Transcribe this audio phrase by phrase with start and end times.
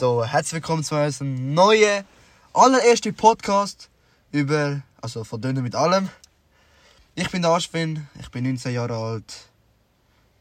[0.00, 2.06] So, herzlich willkommen zu unserem neuen,
[2.54, 3.90] allerersten Podcast
[4.32, 6.08] über, also von Döner mit allem.
[7.16, 9.50] Ich bin der Aschwin, ich bin 19 Jahre alt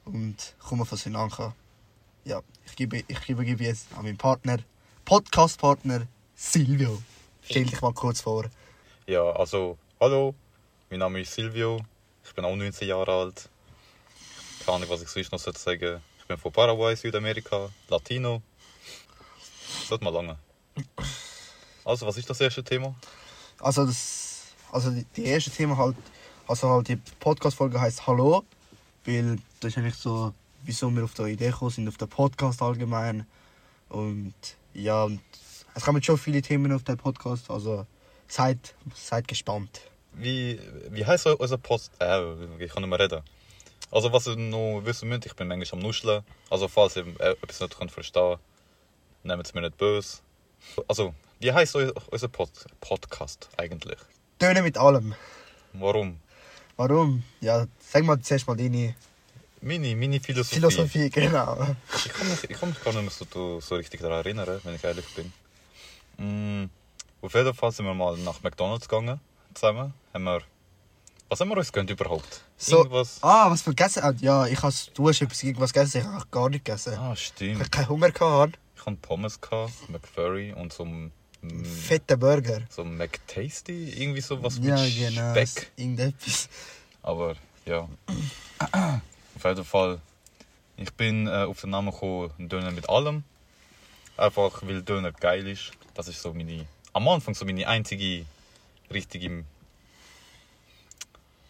[0.05, 1.53] und komme von Sri Lanka.
[2.23, 4.59] Ja, ich gebe, ich übergebe jetzt an meinen Partner,
[5.03, 7.03] Podcast-Partner Silvio.
[7.41, 8.45] Stell dich mal kurz vor.
[9.07, 10.35] Ja, also, hallo,
[10.89, 11.81] mein Name ist Silvio,
[12.23, 13.49] ich bin auch 19 Jahre alt.
[14.65, 16.01] Keine Ahnung, was ich sonst noch sagen sollte.
[16.17, 18.41] Ich bin von Paraguay, Südamerika, Latino.
[19.89, 20.37] Wird mal lange.
[21.83, 22.93] Also, was ist das erste Thema?
[23.59, 25.95] Also das, also die, die erste Thema halt,
[26.47, 28.43] also halt die Podcast-Folge heißt Hallo,
[29.05, 30.33] weil das ist eigentlich so,
[30.63, 33.25] wieso wir auf die Idee gekommen sind, auf den Podcast allgemein.
[33.89, 34.33] Und
[34.73, 35.19] ja, und
[35.73, 37.85] es kommen schon viele Themen auf den Podcast, also
[38.27, 39.81] seid, seid gespannt.
[40.13, 40.59] Wie,
[40.91, 41.91] wie heisst eu- unser Post?
[41.99, 42.33] Äh,
[42.63, 43.21] ich kann nicht mehr reden.
[43.91, 46.23] Also, was ihr noch wissen müsst, ich bin manchmal am Nuscheln.
[46.49, 48.37] Also, falls ihr äh, etwas nicht könnt verstehen
[49.23, 50.17] nehmt es mir nicht böse.
[50.87, 53.97] Also, wie heisst unser Pod Podcast eigentlich?
[54.39, 55.15] Töne mit allem.
[55.73, 56.19] Warum?
[56.77, 57.23] Warum?
[57.41, 58.95] Ja, sag mal zuerst mal deine
[59.61, 60.55] Meine, meine Philosophie.
[60.55, 61.67] Philosophie, genau.
[61.95, 64.75] Ich kann, mich, ich kann mich gar nicht mehr so, so richtig daran erinnern, wenn
[64.75, 65.31] ich ehrlich bin.
[66.17, 66.69] Mm,
[67.21, 69.19] auf jeden Fall sind wir mal nach McDonalds gegangen,
[69.53, 69.93] zusammen.
[70.13, 70.41] Haben wir,
[71.29, 72.41] was haben wir uns gegönnt überhaupt?
[72.57, 73.19] So, Irgendwas?
[73.21, 74.17] ah, was vergessen?
[74.21, 76.95] Ja, ich has, du hast etwas irgendwas gegessen, ich habe gar nicht gegessen.
[76.97, 77.59] Ah, Ich stimmt.
[77.59, 78.57] habe keinen Hunger gehabt.
[78.79, 82.61] Ich hatte Pommes, gehabt, McFlurry und so ein mm, Fetter Burger.
[82.69, 85.31] so ein McTasty, irgendwie sowas Ja, mit genau.
[85.31, 85.71] Speck.
[85.75, 86.47] Irgendetwas.
[87.01, 87.35] Aber
[87.65, 87.89] ja.
[88.57, 89.99] auf jeden Fall,
[90.77, 93.23] ich bin äh, auf den Namen gekommen, Döner mit allem.
[94.15, 95.71] Einfach weil Döner geil ist.
[95.93, 98.25] Das ist so meine, am Anfang so meine einzige
[98.91, 99.43] richtige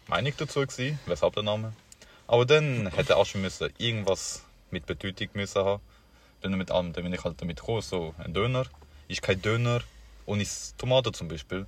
[0.08, 1.72] Meinung dazu gewesen, weshalb der Name.
[2.26, 4.42] Aber dann hätte auch schon müssen irgendwas
[4.72, 5.80] mit Bedeutung müssen haben.
[6.42, 8.64] Döner mit allem, dann bin ich halt damit gekommen, so ein Döner
[9.08, 9.80] ist kein Döner
[10.26, 10.46] ohne
[10.78, 11.66] Tomaten zum Beispiel.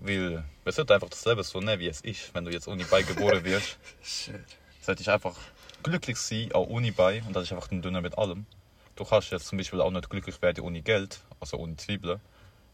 [0.00, 2.84] Weil man sollte einfach das Leben so nehmen, wie es ist, wenn du jetzt ohne
[2.84, 3.78] Bein geboren wirst.
[4.02, 4.40] Shit.
[4.82, 5.36] sollte ich einfach
[5.82, 7.22] glücklich sein, auch ohne Bein.
[7.24, 8.46] Und das ist einfach ein Döner mit allem.
[8.94, 12.20] Du kannst jetzt zum Beispiel auch nicht glücklich werden ohne Geld, also ohne Zwiebeln.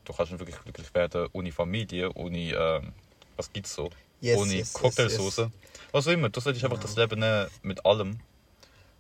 [0.05, 2.93] Du kannst nicht wirklich glücklich werden ohne Familie, ohne, ähm,
[3.37, 3.91] was gibt's so?
[4.21, 5.51] Yes, ohne yes, yes, Cocktailsoße.
[5.91, 8.21] Was auch immer, du solltest einfach das Leben nehmen mit allem,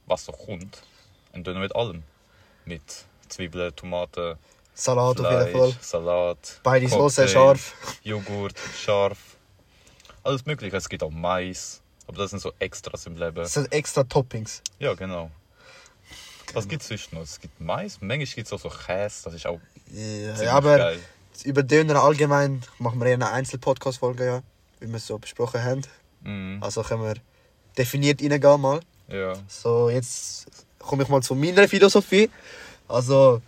[0.06, 0.82] was so kommt.
[1.32, 2.02] Ein Döner mit allem.
[2.64, 2.82] Mit
[3.28, 4.36] Zwiebeln, Tomaten,
[4.74, 5.76] Salat auf jeden Fleisch, Fall.
[5.80, 6.60] Salat.
[6.62, 7.74] Beide Soße scharf.
[8.02, 9.18] Joghurt, scharf.
[10.22, 10.76] Alles mögliche.
[10.76, 11.82] Es gibt auch Mais.
[12.06, 13.36] Aber das sind so Extras im Leben.
[13.36, 14.62] Das sind extra Toppings.
[14.78, 15.30] Ja, genau.
[16.54, 17.22] Was gibt es sonst noch?
[17.22, 18.00] Es gibt Mais.
[18.00, 19.24] Manchmal gibt es auch so Käse.
[19.24, 19.60] Das ist auch
[19.90, 21.00] Ja, aber geil.
[21.44, 24.42] über Döner allgemein machen wir eher eine Einzel-Podcast-Folge, ja.
[24.80, 25.82] Wie wir es so besprochen haben.
[26.22, 26.62] Mhm.
[26.62, 27.14] Also können wir
[27.76, 28.80] definiert reingehen mal.
[29.08, 29.34] Ja.
[29.48, 30.46] So, jetzt
[30.82, 32.28] komme ich mal zu meiner Philosophie.
[32.88, 33.40] Also,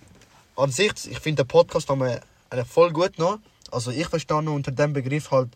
[0.57, 2.21] an sich, ich finde den Podcast haben wir
[2.65, 3.39] voll gut noch.
[3.71, 5.51] Also, ich verstehe noch unter dem Begriff halt,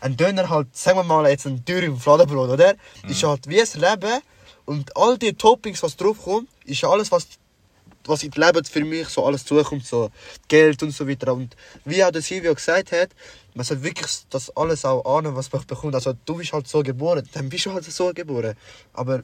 [0.00, 2.74] ein Döner halt, sagen wir mal jetzt ein Dürr im Fladenbrot, oder?
[3.06, 4.20] Ist halt wie ein Leben
[4.64, 7.26] und all die Toppings, was draufkommt, ist alles, was,
[8.04, 10.10] was im Leben für mich so alles zukommt, so
[10.48, 11.34] Geld und so weiter.
[11.34, 13.10] Und wie auch der Silvio gesagt hat,
[13.54, 15.94] man soll wirklich das alles auch ahnen, was man bekommt.
[15.94, 18.54] Also, du bist halt so geboren, dann bist du halt so geboren.
[18.94, 19.22] Aber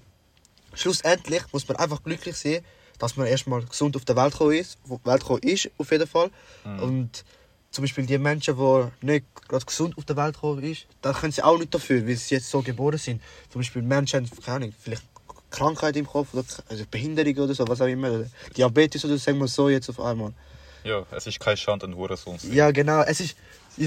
[0.76, 2.64] schlussendlich muss man einfach glücklich sein,
[2.98, 6.06] dass man erstmal gesund auf der Welt gekommen ist, auf Welt gekommen ist auf jeden
[6.06, 6.30] Fall.
[6.64, 7.24] Und
[7.70, 11.32] zum Beispiel die Menschen, die nicht gerade gesund auf der Welt gekommen ist, da können
[11.32, 13.20] sie auch nicht dafür, weil sie jetzt so geboren sind.
[13.50, 15.02] Zum Beispiel Menschen haben, keine Ahnung, vielleicht
[15.50, 18.10] Krankheit im Kopf oder also Behinderung oder so, was auch immer.
[18.10, 18.26] Oder
[18.56, 20.32] Diabetes oder sagen wir so jetzt auf einmal.
[20.84, 22.56] Ja, es ist kein Schand, ein Hurensohn zu sein.
[22.56, 23.02] Ja, genau.
[23.02, 23.36] Es ist.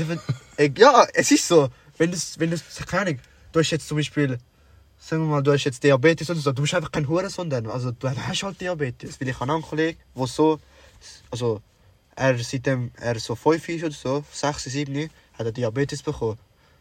[0.77, 1.69] Ja, es ist so.
[1.97, 3.19] Wenn du, wenn du, keine Ahnung,
[3.51, 4.37] du hast jetzt zum Beispiel,
[4.99, 7.67] sagen wir mal, du hast jetzt Diabetes oder so, du bist einfach kein Hurensohn dann.
[7.67, 9.19] Also, du hast halt Diabetes.
[9.19, 10.59] Weil ich habe einen Kollegen, der so,
[11.31, 11.61] also,
[12.15, 16.37] er, seitdem er so 5 ist oder so, 6, 7, hat er Diabetes bekommen.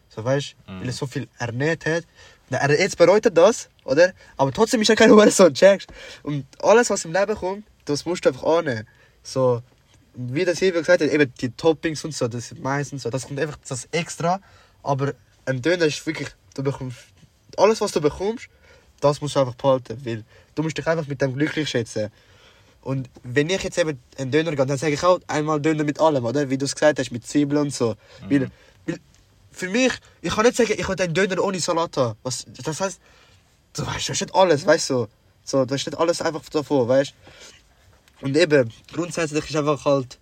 [0.08, 2.04] So, weißt du, weil er so viel ernährt hat.
[2.50, 4.12] Er, jetzt bereut er das, oder?
[4.36, 5.90] Aber trotzdem ist er kein Hurensohn, checkst
[6.22, 8.86] Und alles, was im Leben kommt, das musst du einfach annehmen.
[9.22, 9.62] So,
[10.14, 13.26] wie der Silvio gesagt hat, eben die Toppings und so, das ist meistens so, das
[13.26, 14.40] kommt einfach das extra.
[14.82, 15.12] Aber
[15.44, 16.98] ein Döner ist wirklich, du bekommst,
[17.58, 18.48] alles was du bekommst,
[19.00, 20.24] das musst du einfach behalten, weil
[20.54, 22.10] du musst dich einfach mit dem glücklich schätzen.
[22.82, 26.00] Und wenn ich jetzt eben einen Döner gehe, dann sage ich auch einmal Döner mit
[26.00, 26.48] allem, oder?
[26.48, 27.96] Wie du es gesagt hast, mit Zwiebeln und so.
[28.30, 28.50] Weil,
[28.86, 28.98] weil
[29.50, 32.18] für mich, ich kann nicht sagen, ich will einen Döner ohne Salat haben.
[32.22, 33.00] Was, das heißt,
[33.74, 35.06] du weißt, du hast nicht alles, weißt du?
[35.44, 37.12] So, du hast nicht alles einfach davon, weißt
[38.20, 40.18] Und eben, grundsätzlich ist einfach halt,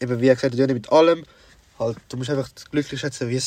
[0.00, 1.24] eben wie gesagt, Döner mit allem.
[1.78, 3.40] Halt, du musst einfach glücklich schätzen, wie,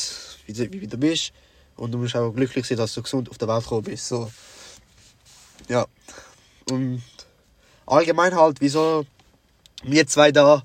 [0.46, 1.32] wie, du- wie du bist.
[1.78, 4.08] Und du musst auch glücklich sein, dass du gesund auf der Welt gekommen bist.
[4.08, 4.30] So.
[5.68, 5.86] Ja.
[6.70, 7.02] Und
[7.86, 9.06] allgemein halt, wieso
[9.84, 10.64] wir zwei da,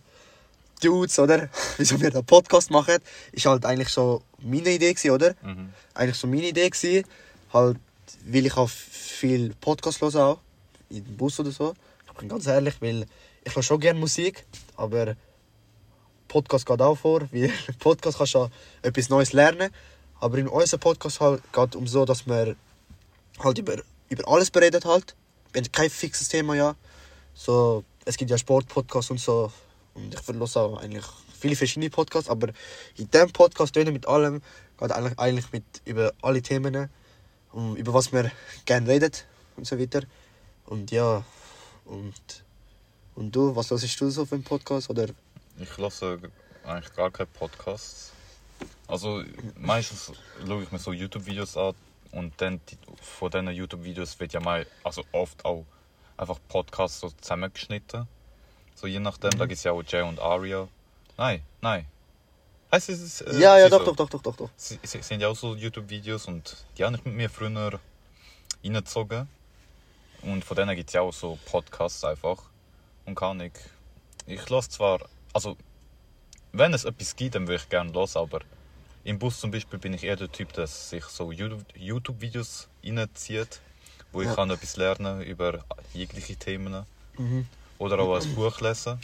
[0.82, 1.50] Dudes, oder?
[1.78, 2.98] Wieso wir da Podcast machen,
[3.32, 5.34] ist halt eigentlich so meine Idee gewesen, oder?
[5.42, 5.72] Mhm.
[5.94, 7.08] Eigentlich so meine Idee gewesen.
[7.54, 7.78] Halt,
[8.26, 10.40] weil ich auch viel Podcast höre auch.
[10.90, 11.74] im Bus oder so.
[12.08, 13.06] Ich bin ganz ehrlich, weil
[13.46, 14.46] ich höre schon gerne Musik,
[14.76, 15.16] aber
[16.28, 18.50] Podcast geht auch vor, weil Podcast kannst du auch
[18.82, 19.70] etwas Neues lernen.
[20.24, 22.56] Aber in unserem Podcast halt geht um so, dass wir
[23.40, 23.76] halt über,
[24.08, 25.18] über alles beredet halt.
[25.52, 26.76] Wir kein fixes Thema, ja.
[27.34, 29.52] So, es gibt ja Sportpodcasts und so.
[29.94, 31.04] Und ich verlasse auch eigentlich
[31.38, 32.54] viele verschiedene Podcasts, aber
[32.96, 34.42] in diesem Podcast reden mit allem,
[34.80, 36.90] geht eigentlich, eigentlich mit über alle Themen,
[37.52, 38.32] um, über was wir
[38.64, 39.12] gerne reden
[39.58, 40.04] und so weiter.
[40.68, 41.22] Und ja,
[41.84, 42.14] und,
[43.16, 44.90] und du, was hörst du so für einen Podcast?
[44.90, 45.08] Oder?
[45.60, 46.18] Ich lasse
[46.64, 48.14] eigentlich gar keine Podcasts.
[48.88, 49.24] Also
[49.58, 50.12] meistens
[50.46, 51.74] schaue ich mir so YouTube-Videos an
[52.12, 55.66] und dann die, von diesen YouTube-Videos wird ja mal, also oft auch
[56.18, 58.08] einfach Podcasts so zusammengeschnitten.
[58.76, 60.68] So je nachdem, da gibt es ja auch Jay und Aria.
[61.18, 61.86] Nein, nein.
[62.72, 63.92] Heißt es, äh, ja, ja, doch, so.
[63.92, 64.50] doch, doch, doch, doch, doch.
[64.56, 67.80] Sie, sie sind ja auch so YouTube-Videos und die habe ich mit mir früher
[68.64, 69.28] reingezogen.
[70.24, 72.38] Und von denen gibt es ja auch so Podcasts einfach.
[73.06, 73.54] Und kann ich.
[74.26, 75.02] Ich lasse zwar,
[75.34, 75.58] also
[76.54, 78.40] wenn es etwas gibt, dann würde ich gerne los, aber
[79.04, 83.60] im Bus zum Beispiel bin ich eher der Typ, der sich so YouTube- YouTube-Videos reinzieht,
[84.12, 84.36] wo ich Ja.
[84.36, 86.86] kann etwas lernen über jegliche Themen.
[87.18, 87.48] Mhm.
[87.80, 89.00] Oder auch ein Buch lesen.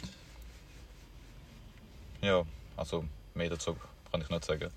[2.22, 2.44] Ja,
[2.76, 3.04] also
[3.34, 3.76] mehr dazu
[4.10, 4.70] kann ich nicht sagen.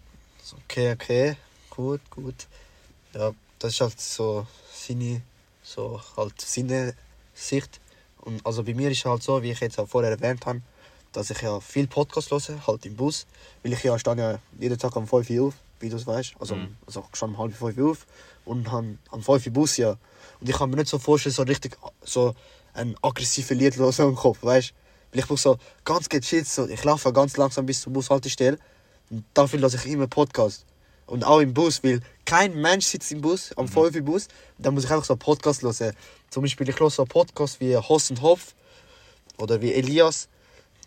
[0.66, 1.38] Okay, okay,
[1.70, 2.48] gut, gut.
[3.14, 5.22] Ja, das ist halt so seine,
[5.62, 6.96] so halt seine
[7.34, 7.80] Sicht.
[8.18, 10.62] Und also bei mir ist halt so, wie ich jetzt auch vorher erwähnt habe,
[11.14, 13.26] dass ich ja viel Podcast höre, halt im Bus,
[13.64, 16.34] weil ich ja stehe ja jeden Tag um 5 Uhr auf, wie du es weißt.
[16.40, 16.76] Also, Mhm.
[16.86, 18.06] also schon um halb 5 Uhr auf
[18.46, 19.92] und han am 5 Uhr Bus ja.
[20.40, 22.36] Und ich kann mir nicht so vorstellen, so richtig so
[22.74, 24.74] ein aggressives Lied hören im Kopf, weißt du?
[25.12, 28.58] Weil ich brauche so ganz gechillt, so, ich laufe ganz langsam bis zur Bushaltestelle
[29.12, 30.66] und dafür lasse ich immer Podcast.
[31.06, 34.28] Und auch im Bus, weil kein Mensch sitzt im Bus, am 5 Uhr Bus,
[34.58, 35.94] dann muss ich einfach so einen Podcast hören.
[36.32, 38.56] Zum Beispiel, ich höre so einen Podcast wie Hoss und Hopf
[39.38, 40.28] oder wie Elias,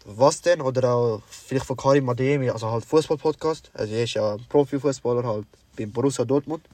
[0.06, 0.61] was denn?
[0.61, 3.70] Oder auch vielleicht von Karim Ademi, also halt Fußball-Podcast.
[3.75, 6.64] Also er ist ja Profifußballer halt beim Borussia Dortmund.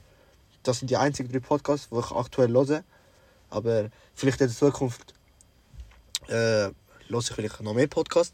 [0.61, 2.83] Das sind die einzigen drei Podcasts, die ich aktuell höre.
[3.49, 5.13] Aber vielleicht in der Zukunft
[6.27, 6.69] äh,
[7.09, 8.33] höre ich vielleicht noch mehr Podcasts.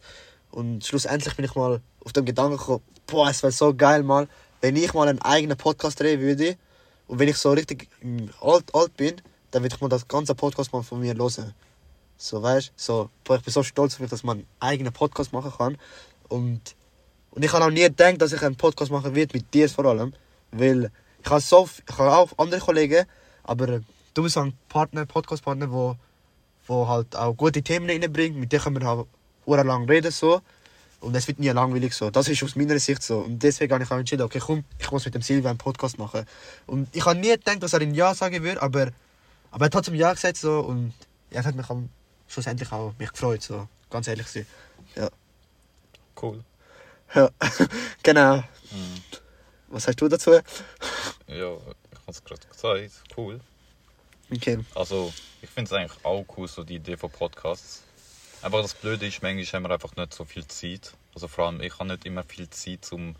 [0.52, 4.28] Und schlussendlich bin ich mal auf den Gedanken gekommen, boah, es wäre so geil mal,
[4.62, 6.58] wenn ich mal einen eigenen Podcast drehen würde.
[7.08, 7.88] Und wenn ich so richtig
[8.42, 9.22] alt, alt bin,
[9.52, 11.54] dann würde ich mal das ganze Podcast mal von mir hören.
[12.22, 15.32] So, weißt so, boah, ich bin so stolz auf mich, dass man einen eigenen Podcast
[15.32, 15.78] machen kann.
[16.28, 16.76] Und,
[17.32, 19.86] und ich habe auch nie gedacht, dass ich einen Podcast machen werde, mit dir vor
[19.86, 20.14] allem.
[20.52, 20.92] Weil
[21.24, 23.06] ich habe so, ich habe auch andere Kollegen,
[23.44, 23.80] aber
[24.14, 25.96] du bist ein Partner, Podcast-Partner, wo,
[26.68, 29.08] wo halt auch gute Themen reinbringt, mit denen können wir auch
[29.46, 30.12] lang reden.
[30.12, 30.42] So.
[31.00, 32.10] Und es wird nie langweilig so.
[32.10, 33.20] Das ist aus meiner Sicht so.
[33.20, 35.98] Und deswegen habe ich auch entschieden, okay, komm, ich muss mit dem Silvia einen Podcast
[35.98, 36.26] machen.
[36.68, 38.90] Und ich habe nie gedacht, dass er ein Ja sagen würde, aber,
[39.52, 40.60] aber er hat trotzdem Ja gesagt so.
[40.60, 40.92] Und
[41.30, 41.88] es hat mich am-
[42.30, 43.68] schlussendlich auch mich gefreut, so.
[43.90, 44.46] Ganz ehrlich sein.
[44.96, 45.10] Ja.
[46.22, 46.44] Cool.
[47.14, 47.30] ja.
[48.04, 48.38] genau.
[48.38, 49.04] Mhm.
[49.68, 50.32] Was hast du dazu?
[50.32, 50.42] Ja,
[51.28, 51.58] ich habe
[52.08, 53.18] es gerade gesagt.
[53.18, 53.40] Cool.
[54.32, 54.60] Okay.
[54.76, 55.12] Also,
[55.42, 57.84] ich finde es eigentlich auch cool, so die Idee von Podcasts.
[58.42, 60.94] Aber das Blöde ist, manchmal haben wir einfach nicht so viel Zeit.
[61.14, 63.16] Also vor allem, ich habe nicht immer viel Zeit, um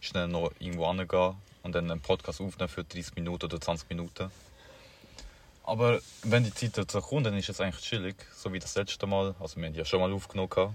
[0.00, 4.30] schnell noch irgendwo hinzugehen und dann einen Podcast aufnehmen für 30 Minuten oder 20 Minuten.
[5.68, 9.06] Aber wenn die Zeit dazu kommt, dann ist es eigentlich chillig, so wie das letzte
[9.06, 9.34] Mal.
[9.38, 10.48] Also wir haben ja schon mal aufgenommen.
[10.48, 10.74] gehabt.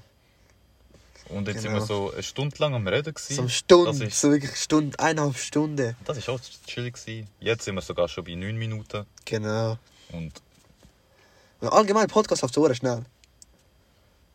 [1.29, 1.79] Und jetzt Genau.
[1.79, 3.13] sind wir so eine Stunde lang am Reden.
[3.13, 3.33] gewesen.
[3.35, 5.95] So eine Stunde, Das ist, so wirklich Stunde, eineinhalb Stunden.
[6.05, 6.93] das ist auch chillig.
[6.95, 7.27] gewesen.
[7.39, 9.05] Jetzt sind wir sogar schon bei 9 Minuten.
[9.25, 9.77] Genau.
[10.11, 10.31] Und
[11.61, 13.03] Und allgemein, Podcast läuft so schnell.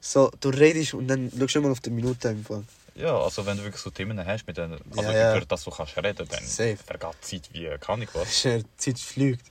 [0.01, 2.63] So, du redest und dann schaust du immer auf die Minute einfach.
[2.95, 5.37] Ja, also wenn du wirklich so Themen hast, mit denen, also Ja, ja.
[5.37, 6.77] über das du kannst reden, dann Safe.
[6.79, 8.43] vergeht die Zeit wie kann ich was.
[8.43, 9.45] Die Zeit fliegt.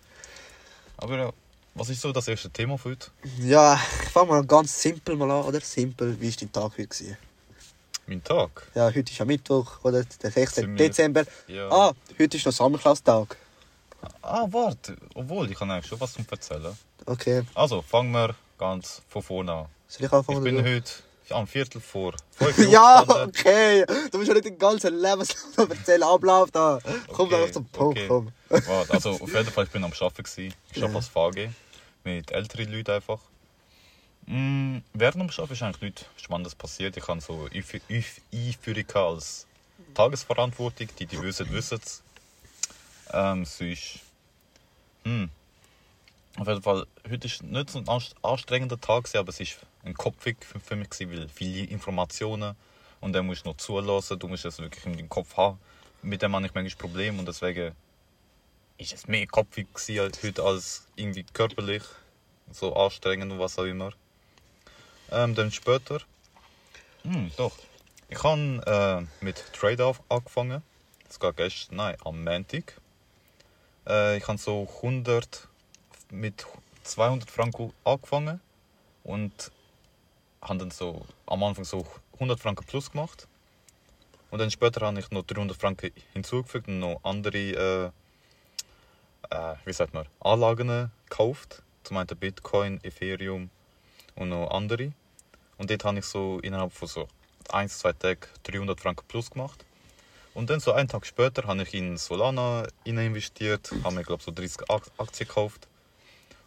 [0.97, 1.31] Aber ja,
[1.75, 3.07] was ist so das erste Thema für heute?
[3.39, 5.61] Ja, ich fange mal ganz simpel mal an, oder?
[5.61, 6.87] Simpel, wie war dein Tag heute?
[6.87, 7.17] Gewesen?
[8.07, 8.67] Mein Tag?
[8.73, 10.03] Ja, heute ist ja Mittwoch, oder?
[10.03, 10.63] Der 16.
[10.63, 11.23] Sind wir- Dezember.
[11.47, 11.69] Ja.
[11.69, 13.37] Ah, heute ist noch Sammelklassentag.
[14.21, 16.77] Ah, warte, obwohl, ich kann eigentlich schon was zum Erzählen.
[17.05, 17.43] Okay.
[17.53, 19.65] Also, fangen wir ganz von vorne an.
[19.87, 20.37] Soll ich anfangen?
[20.37, 20.91] Ich bin heute
[21.31, 22.13] am Viertel vor
[22.69, 23.85] Ja, okay.
[24.11, 26.79] Du musst ja nicht den ganzen Lebenslauf erzählen, Ablauf da.
[27.07, 28.07] Komm Okay, einfach zum Punkt, okay.
[28.07, 28.31] komm.
[28.49, 30.23] Warte, also auf jeden Fall, ich bin am Arbeiten.
[30.23, 30.53] gewesen.
[30.71, 30.97] Ich arbeite Ja.
[30.97, 31.49] als VG
[32.03, 33.19] mit älteren Leuten einfach.
[34.25, 36.95] Mm, während dem Arbeiten ist eigentlich nichts Spannendes passiert.
[36.97, 39.45] Ich habe so Einf- Einf- Einführung als
[39.93, 40.87] Tagesverantwortung.
[40.99, 42.01] Die, die wissen, wissen es.
[43.11, 43.99] Ähm, sonst...
[45.03, 45.29] Hm.
[46.39, 49.95] Auf jeden Fall, heute ist nicht so ein anst- anstrengender Tag, aber es ist ein
[49.95, 52.55] Kopfweg für, mich, weil viele Informationen
[53.01, 55.57] und dann musst du noch zulassen, du musst es wirklich in den Kopf haben.
[56.03, 57.73] Mit dem habe ich manchmal Probleme und deswegen
[58.77, 59.67] ist es mehr kopfig
[59.99, 61.81] als heute als irgendwie körperlich,
[62.51, 63.93] so anstrengend und was auch immer.
[65.09, 66.01] Ähm, dann später,
[67.01, 67.57] hm, doch,
[68.09, 70.61] ich habe äh, mit Trade auf angefangen.
[71.07, 72.79] Das geht gestern, nein, am Montag.
[73.87, 75.47] Äh, ich habe so 100
[76.11, 76.45] mit
[76.83, 78.39] 200 Franken angefangen
[79.03, 79.51] und
[80.41, 83.27] habe dann so am Anfang so 100 Franken plus gemacht.
[84.29, 87.85] Und dann später habe ich noch 300 Franken hinzugefügt und noch andere, äh,
[89.29, 91.63] äh, wie sagt man, Anlagen gekauft.
[91.83, 93.49] Zum einen Bitcoin, Ethereum
[94.15, 94.91] und noch andere.
[95.57, 97.07] Und dort habe ich so innerhalb von so
[97.49, 99.63] 1, 2 Tagen 300 Franken plus gemacht.
[100.33, 104.31] Und dann so einen Tag später habe ich in Solana investiert, habe mir glaube so
[104.31, 105.66] 30 Ak- Aktien gekauft.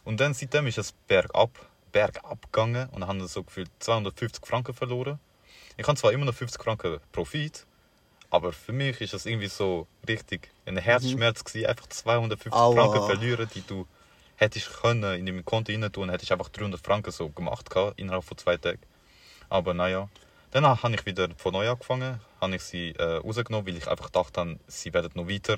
[0.03, 1.49] Und dann seitdem ist es bergab,
[1.91, 5.19] bergab gegangen und habe dann so gefühlt 250 Franken verloren.
[5.77, 7.65] Ich habe zwar immer noch 50 Franken Profit,
[8.29, 12.73] aber für mich ist das irgendwie so richtig ein Herzschmerz gewesen, einfach 250 Aua.
[12.75, 13.85] Franken verlieren, die du
[14.37, 17.99] hättest können in deinem Konto rein tun, hätte ich einfach 300 Franken so gemacht gehabt,
[17.99, 18.79] innerhalb von zwei Tagen.
[19.49, 20.09] Aber naja,
[20.51, 24.09] dann habe ich wieder von neu angefangen, habe ich sie äh, rausgenommen, weil ich einfach
[24.09, 25.57] dachte, sie werden noch weiter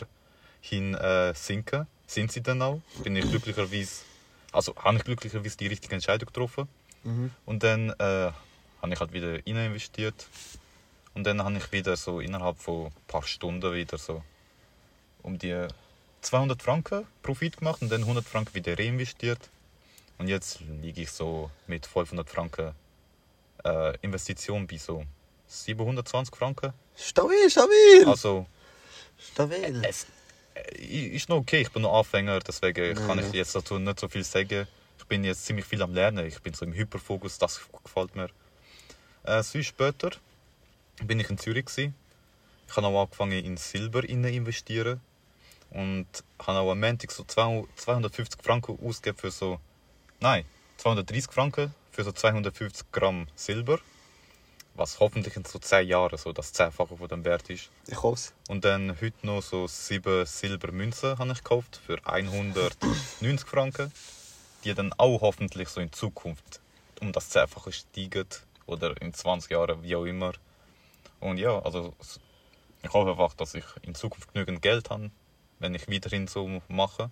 [0.61, 1.87] hin äh, sinken.
[2.05, 2.81] Sind sie dann auch?
[3.03, 4.03] Bin ich glücklicherweise,
[4.53, 6.67] also habe ich glücklicherweise die richtige Entscheidung getroffen.
[7.03, 7.31] Mhm.
[7.45, 8.31] Und dann äh,
[8.81, 10.27] habe ich halt wieder rein investiert.
[11.13, 14.23] Und dann habe ich wieder so innerhalb von ein paar Stunden wieder so
[15.21, 15.67] um die
[16.21, 19.49] 200 Franken Profit gemacht und dann 100 Franken wieder reinvestiert.
[20.17, 22.71] Und jetzt liege ich so mit 500 Franken
[23.63, 25.05] äh, Investition bei so
[25.47, 26.73] 720 Franken.
[26.95, 28.05] Stabil, stabil.
[28.05, 28.45] Also
[29.17, 29.83] stabil.
[29.85, 30.07] es
[30.75, 34.23] ist noch okay, ich bin noch Anfänger, deswegen kann ich jetzt dazu nicht so viel
[34.23, 34.67] sagen.
[34.97, 38.29] Ich bin jetzt ziemlich viel am Lernen, ich bin so im Hyperfokus, das gefällt mir.
[39.23, 40.11] Äh, sonst später
[41.03, 41.65] bin ich in Zürich.
[41.65, 41.95] Gewesen.
[42.67, 45.01] Ich habe auch angefangen in Silber zu investieren
[45.71, 46.07] und
[46.39, 49.59] habe auch am Montag so 200 250 Franken ausgegeben für so,
[50.19, 50.45] nein,
[50.77, 53.79] 230 Franken für so 250 Gramm Silber,
[54.75, 57.69] was hoffentlich in so 10 Jahren so das Zehnfache von dem Wert ist.
[57.87, 63.91] Ich hoffe Und dann heute noch so sieben Silbermünzen habe ich gekauft für 190 Franken,
[64.63, 66.59] die dann auch hoffentlich so in Zukunft
[67.01, 68.27] um das Zehnfache steigen
[68.65, 70.33] oder in 20 Jahren, wie auch immer.
[71.19, 71.93] Und ja, also
[72.81, 75.11] ich hoffe einfach, dass ich in Zukunft genügend Geld habe,
[75.59, 77.09] wenn ich weiterhin so mache.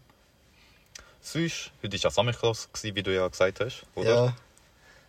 [1.22, 4.26] Sonst, heute war ja Sammelklasse, wie du ja gesagt hast, oder?
[4.26, 4.36] Ja.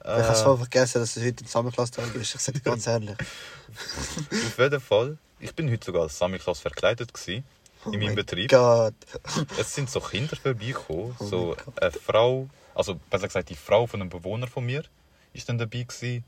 [0.04, 2.34] Äh, Ich habe voll vergessen, dass es heute ein Sammelklasse-Tag ist.
[2.34, 3.10] Ich sage dir ganz ehrlich.
[4.30, 7.44] auf jeden Fall, ich bin heute sogar als Sammelklasse verkleidet gewesen,
[7.86, 8.50] in meinem mein Betrieb.
[8.50, 8.94] Gott.
[9.58, 11.16] Es sind so Kinder vorbeigekommen.
[11.18, 14.84] Oh so eine Frau, also besser gesagt die Frau von einem Bewohner von mir,
[15.32, 16.24] ist dann dabei gewesen.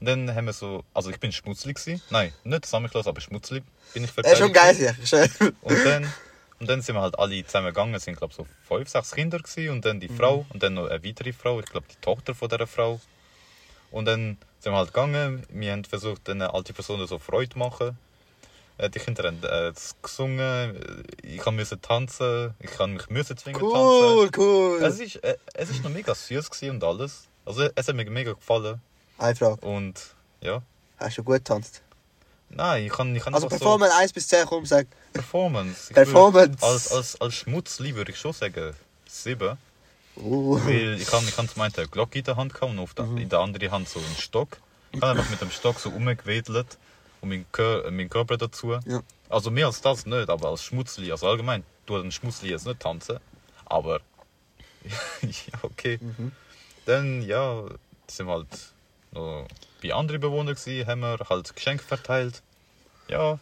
[0.00, 2.00] Und dann haben wir so, also ich bin schmutzlig gewesen.
[2.10, 4.94] Nein, nicht Sammelklasse, aber schmutzlig bin ich Er ist schon geil hier.
[5.04, 5.28] Schön.
[5.62, 6.12] Und dann,
[6.60, 7.94] und dann sind wir halt alle zusammen gegangen.
[7.94, 9.70] Es sind glaube so fünf, sechs Kinder gewesen.
[9.70, 11.58] und dann die Frau und dann noch eine weitere Frau.
[11.60, 13.00] Ich glaube die Tochter von dieser Frau.
[13.90, 15.44] Und dann sind wir halt gegangen.
[15.50, 17.98] Wir haben versucht, den alten Personen so Freude zu machen.
[18.80, 21.04] Die Kinder haben äh, gesungen.
[21.22, 22.54] Ich musste tanzen.
[22.60, 23.74] Ich kann mich müssen zwingen tanzen.
[23.74, 24.82] Cool, cool.
[24.82, 27.24] Es ist, äh, es ist noch mega süß und alles.
[27.44, 28.80] Also es hat mir mega gefallen.
[29.18, 29.66] Eine Frage.
[29.66, 30.62] Und ja.
[30.98, 31.82] Hast du gut getanzt?
[32.50, 34.86] Nein, ich kann, ich kann Also Performance 1 bis 10, komm, sag.
[34.86, 35.92] so Performance.
[35.92, 36.60] Performance.
[36.60, 38.74] Würd, als, als, als Schmutzli würde ich schon sagen
[39.06, 39.58] 7.
[40.20, 40.58] Uh.
[40.64, 42.94] Weil ich habe ich hab zum einen eine Glocke in der Hand gehabt und auf
[42.94, 43.18] der, Mhm.
[43.18, 44.58] in der anderen Hand so einen Stock.
[44.92, 46.78] Ich habe einfach mit dem Stock so umgewedelt
[47.20, 48.72] und meinen, Kör, äh, meinen Körper dazu.
[48.86, 49.02] Ja.
[49.28, 51.62] Also mehr als das nicht, aber als Schmutzli, also allgemein.
[51.86, 53.18] Du ein Schmutzli jetzt nicht tanzen,
[53.66, 54.00] aber
[55.22, 55.98] ja, okay.
[56.00, 56.32] Mhm.
[56.86, 57.64] Dann, ja,
[58.06, 58.72] sind wir halt
[59.12, 59.46] noch
[59.82, 62.42] bei anderen Bewohnern gewesen, haben wir halt Geschenke verteilt.
[63.08, 63.38] Ja,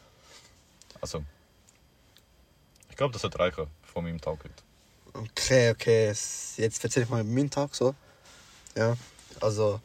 [1.01, 1.23] also,
[2.91, 4.66] ich glaube, das wird reichen von meinem Tag heute.
[5.23, 6.09] Okay, okay.
[6.09, 7.95] Jetzt erzähle ich mal meinen Tag so.
[8.77, 8.97] Ja,
[9.41, 9.81] also,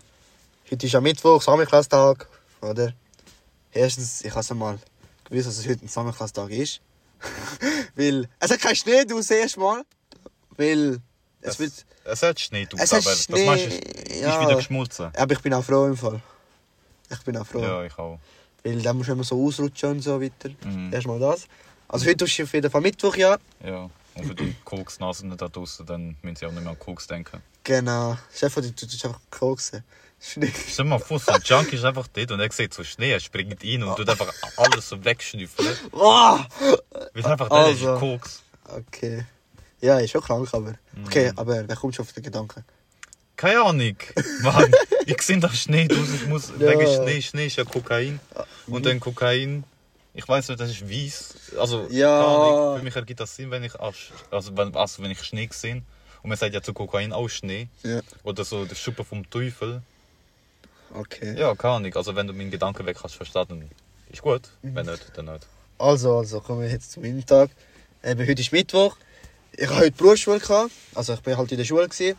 [0.69, 2.27] heute ist ja Mittwoch, Sammelklasse-Tag,
[2.61, 2.93] oder?
[3.71, 4.79] Erstens, ich habe mal
[5.23, 6.81] gewusst, dass es heute ein Sammelklasse-Tag ist.
[7.95, 9.83] weil, es hat keinen Schnee, du siehst mal.
[10.57, 10.99] Weil,
[11.41, 11.85] es, Es, wird...
[12.03, 14.35] es hat Schnee, du, Es aber das Schnee, meinst du, ist, ja.
[14.35, 15.11] ist wieder geschmolzen.
[15.15, 16.21] Aber ich bin auch froh im Fall.
[17.09, 17.61] Ich bin auch froh.
[17.61, 18.19] Ja, ich auch.
[18.63, 20.49] Weil dann musst du immer so ausrutschen und so weiter.
[20.63, 20.93] Mhm.
[20.93, 21.47] Erstmal das.
[21.87, 23.37] Also heute ist auf jeden Fall Mittwoch, ja.
[23.63, 23.89] Ja.
[24.15, 27.41] Und für die Koksnasen da draußen, dann müssen sie auch nicht mehr an Koks denken.
[27.63, 28.17] Genau.
[28.33, 29.83] Chef, du du tust einfach koksen.
[30.23, 30.51] Schnee.
[30.69, 33.19] Stell mal vor, so ein Junkie ist einfach dort und er sieht so Schnee, er
[33.19, 35.75] springt rein und tut einfach alles so wegschnüffeln.
[35.93, 36.37] Oh!
[37.13, 37.97] Weil einfach der ist Also.
[37.97, 38.43] Koks.
[38.65, 39.25] Okay.
[39.79, 40.75] Ja, ist schon krank, aber.
[41.07, 41.39] Okay, Mhm.
[41.39, 42.63] aber wer kommt schon auf den Gedanken?
[43.35, 43.95] Keine Ahnung.
[44.43, 44.71] Mann,
[45.07, 46.09] ich sehe da Schnee draus.
[46.13, 46.69] Ich muss Ja.
[46.69, 48.19] wegen Schnee, Schnee ist ja Kokain.
[48.67, 49.63] Und dann Kokain,
[50.13, 51.57] ich weiß nicht, das ist weiß.
[51.57, 52.75] Also, Ja.
[52.77, 55.81] für mich ergibt das Sinn, wenn ich, also, wenn, also wenn ich Schnee sehe.
[56.23, 57.67] Und man sagt ja zu Kokain auch Schnee.
[57.83, 58.01] Ja.
[58.23, 59.81] Oder so der Schuppe vom Teufel.
[60.93, 61.39] Okay.
[61.39, 61.95] Ja, keine Ahnung.
[61.95, 63.69] Also wenn du meinen Gedanken weg hast verstanden,
[64.09, 64.49] ist gut.
[64.61, 64.75] Mhm.
[64.75, 65.47] Wenn nicht, dann nicht.
[65.79, 67.49] Also, also, kommen wir jetzt zum Mittag.
[68.03, 68.97] Eben, heute ist Mittwoch.
[69.53, 70.39] Ich hatte heute Berufsschule.
[70.39, 70.71] Gehabt.
[70.93, 71.87] Also, ich bin halt in der Schule.
[71.87, 72.17] Gewesen.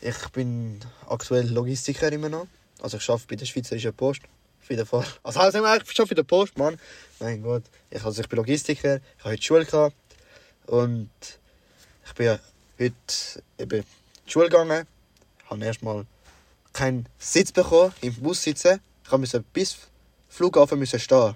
[0.00, 2.46] Ich bin aktuell Logistiker immer noch.
[2.80, 4.22] Also, ich arbeite bei der Schweizerischen Post.
[4.62, 5.04] Auf jeden Fall.
[5.22, 6.78] Also, also ich arbeite bei der Post, Mann.
[7.18, 7.64] Mein Gott.
[7.90, 8.96] Ich, also, ich bin Logistiker.
[8.96, 9.64] Ich habe heute Schule.
[9.64, 9.96] Gehabt.
[10.66, 11.10] Und
[12.06, 12.38] ich bin
[12.78, 13.82] heute in die
[14.26, 14.86] Schule gegangen.
[15.46, 16.06] Habe erstmal
[16.72, 18.80] keinen Sitz bekommen, im Bus sitzen.
[19.04, 19.76] Ich musste bis
[20.28, 21.34] Flughafen müssen stehen.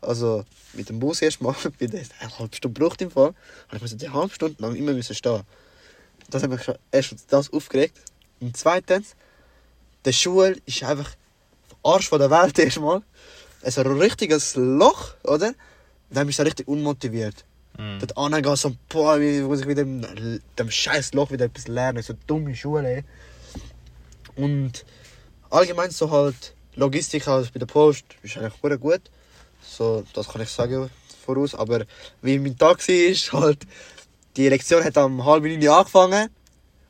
[0.00, 3.34] Also mit dem Bus erstmal, bei der eine halbe Stunde braucht im Fall,
[3.66, 5.42] habe ich musste die halbe Stunde lang immer müssen stehen.
[6.30, 7.98] Das hat mich schon erstens das aufgeregt.
[8.40, 9.16] Und zweitens,
[10.04, 11.10] die Schule ist einfach
[11.82, 13.02] Arsch von der Welt erstmal.
[13.62, 15.54] Es ist ein richtiges Loch, oder?
[16.10, 17.44] Dann bist du richtig unmotiviert.
[17.78, 17.98] Mhm.
[17.98, 22.02] Dort angehen so, boah, wie muss ich wieder dem, dem scheiß Loch wieder etwas lernen,
[22.02, 23.04] so dumme Schule.
[24.36, 24.84] Und
[25.50, 29.00] allgemein so halt Logistik also bei der Post ist eigentlich sehr gut.
[29.62, 30.90] So, das kann ich sagen
[31.24, 31.54] voraus.
[31.54, 31.84] Aber
[32.22, 33.66] wie mein Tag war, ist halt,
[34.36, 36.28] die Lektion hat am halb neun angefangen.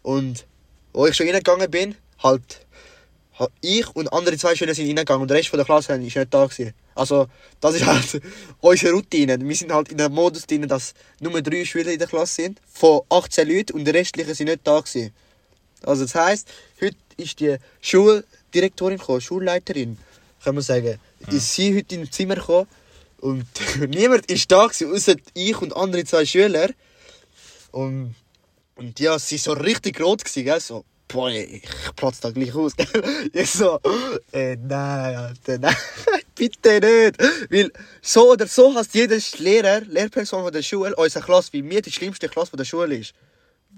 [0.03, 0.45] Und
[0.93, 2.66] wo ich schon reingegangen bin, halt, ha-
[3.61, 6.35] ich und andere zwei Schüler sind reingegangen und der Rest von der Klasse ist nicht
[6.35, 6.73] da gewesen.
[6.95, 7.27] Also,
[7.61, 8.23] das ist halt
[8.61, 9.39] unsere Routine.
[9.39, 12.61] Wir sind halt in einem Modus drin, dass nur drei Schüler in der Klasse sind,
[12.73, 15.13] von 18 Leuten und die restlichen sind nicht da gewesen.
[15.83, 16.49] Also, das heisst,
[16.81, 19.99] heute ist die Schuldirektorin gekommen, Schulleiterin,
[20.43, 20.99] kann man sagen.
[21.29, 22.69] Ist sie heute ins Zimmer gekommen
[23.21, 23.47] und
[23.89, 26.71] niemand ist da gewesen, außer ich und andere zwei Schüler.
[27.73, 28.15] Und,
[28.77, 30.61] und ja, sie ist so richtig rot gewesen, gell?
[30.61, 31.63] So, boah, ich
[31.95, 33.31] platze da gleich aus, gell?
[33.33, 33.81] Ich so,
[34.33, 35.77] äh, nein, Alter, nein,
[36.35, 37.51] bitte nicht.
[37.51, 41.83] Weil so oder so hasst jeder Lehrer, Lehrperson von der Schule, unsere Klasse, wie mir
[41.83, 43.15] die schlimmste Klasse von der Schule ist.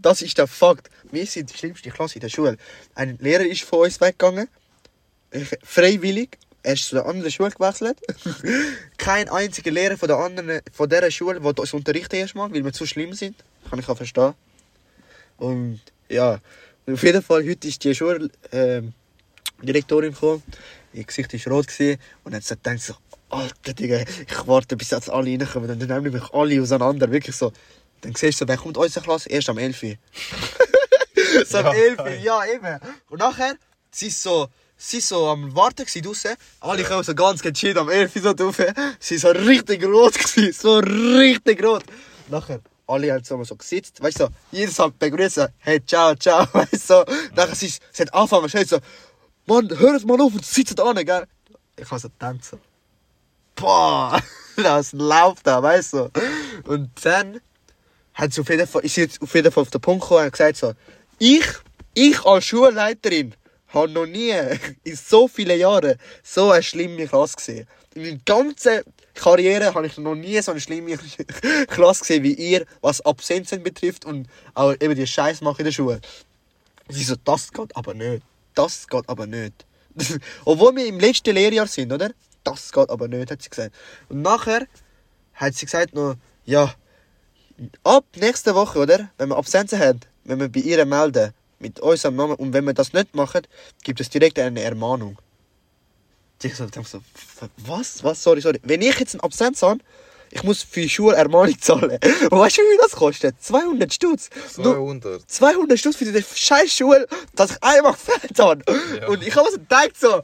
[0.01, 0.91] Das ist der Fakt.
[1.11, 2.57] Wir sind die schlimmste Klasse in der Schule.
[2.95, 4.49] Ein Lehrer ist von uns weggegangen.
[5.31, 6.39] äh, Freiwillig.
[6.63, 7.99] Er ist zu der anderen Schule gewechselt.
[8.99, 12.73] Kein einziger Lehrer von der anderen, von dieser Schule, der uns unterrichtet erstmal, weil wir
[12.73, 13.37] zu schlimm sind.
[13.69, 14.35] Kann ich auch verstehen.
[15.39, 16.41] Und ja,
[16.93, 18.93] auf jeden Fall, heute ist die Schuldirektorin ähm,
[19.63, 20.43] Direktorin gekommen.
[20.93, 22.95] Ihr Gesicht war rot gewesen, und dann hat sie gedacht, so,
[23.31, 25.71] Alter, Digga, ich warte, bis jetzt alle reinkommen.
[25.71, 27.11] Und dann nehmen mich alle auseinander.
[27.11, 27.53] Wirklich so.
[28.01, 29.29] Dann siehst du, wer kommt unsere Klasse?
[29.29, 29.83] Erst am 11.
[29.83, 29.95] Uhr.
[31.47, 31.99] so am Ja, 11.
[31.99, 32.21] Uhr, geil.
[32.23, 32.81] ja, eben.
[33.11, 33.55] Und nachher,
[33.91, 36.37] sie ist so, sie ist so am Warten gewesen draussen.
[36.61, 38.57] Alle kommen so ganz gechillt am 11 Uhr so drauf.
[38.99, 40.53] Sie ist so richtig rot gewesen.
[40.53, 41.85] So richtig rot.
[42.29, 44.03] Nachher, alle haben so, so gesetzt.
[44.03, 46.47] Weißt du, so, jedes hat begrüßt, hey, ciao, ciao.
[46.53, 47.05] Weißt du, so.
[47.37, 48.79] Nachher, sie, sie hat angefangen, so,
[49.47, 51.27] Mann, hört mal auf und sitzt an, gell?
[51.77, 52.59] Ich kann so tanzen.
[53.55, 54.21] Boah,
[54.57, 56.11] das läuft da, weißt du.
[56.65, 57.41] Und dann
[58.15, 60.33] hat sie auf jeden Fall, ist sie auf jeden Fall auf den Punkt gekommen und
[60.33, 60.75] gesagt so,
[61.19, 61.47] ich,
[61.95, 63.35] ich als Schulleiterin
[63.69, 64.33] habe noch nie
[64.85, 67.69] in so vielen Jahren so eine schlimme Klasse gesehen.
[67.95, 68.83] In meiner ganzen
[69.19, 70.97] Karriere habe ich noch nie so eine schlimme
[71.69, 75.73] Klasse gesehen wie ihr, was Absenzen betrifft und auch eben die Scheiß machen in der
[75.73, 76.01] Schule.
[76.89, 78.23] Sie so, das geht aber nicht.
[78.55, 79.67] Das geht aber nicht.
[80.45, 82.11] Obwohl wir im letzten Lehrjahr sind, oder?
[82.45, 83.75] Das geht aber nicht, hat sie gesagt.
[84.09, 84.67] Und nachher
[85.35, 86.73] hat sie gesagt noch, ja,
[87.83, 89.11] ab nächste Woche, oder?
[89.19, 92.73] Wenn wir Absenzen haben, wenn wir bei ihr melden, mit unserem Namen, und wenn wir
[92.73, 93.43] das nicht machen,
[93.83, 95.19] gibt es direkt eine Ermahnung.
[96.43, 97.01] Ich so, so
[97.59, 98.05] was?
[98.05, 98.23] Was?
[98.23, 98.61] Sorry, sorry.
[98.63, 99.81] Wenn ich jetzt einen Absenz habe,
[100.31, 101.99] ich muss für die Schule Ermahnung zahlen.
[102.31, 103.43] Und weißt du, wie viel das kostet?
[103.43, 104.31] 200 Stutz.
[104.57, 105.31] Nur 200.
[105.31, 108.63] 200 Stutz für diese scheiß Schule, dass ich einmal gefällt habe.
[109.01, 109.09] Ja.
[109.09, 110.23] Und ich habe so gedacht so,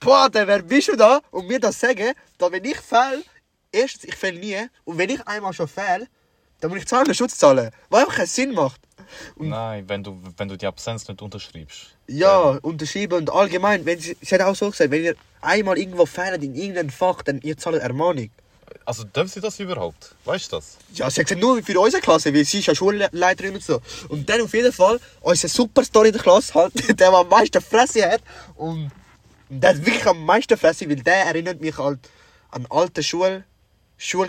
[0.00, 1.20] boah, dann wer bist du da?
[1.30, 3.24] Und mir das sagen, dass wenn ich fehl,
[3.72, 4.68] erstens, ich fehl nie.
[4.84, 6.06] Und wenn ich einmal schon fehl,
[6.64, 7.70] dann muss ich 200 Stutz zahlen.
[7.90, 8.80] Was einfach keinen Sinn macht.
[9.36, 11.94] Nein, wenn du, wenn du die Absenz nicht unterschreibst.
[12.06, 16.06] Ja, unterschreiben und allgemein, wenn sie, sie hat auch so gesagt, wenn ihr einmal irgendwo
[16.06, 18.30] fehlt in irgendeinem Fach, dann ihr zahlt Ermahnung.
[18.86, 20.14] Also dürfen sie das überhaupt?
[20.24, 20.78] Weißt du das?
[20.94, 23.82] Ja, sie hat gesagt, nur für unsere Klasse, weil sie ist ja Schulleiterin und so.
[24.08, 27.60] Und dann auf jeden Fall, unser Superstar in der Klasse halt, der, der am meisten
[27.60, 28.22] Fresse hat.
[28.54, 28.90] Und
[29.50, 31.98] der hat wirklich am meisten Fresse, weil der erinnert mich halt
[32.52, 33.44] an alte Schul...
[33.98, 34.28] Schul...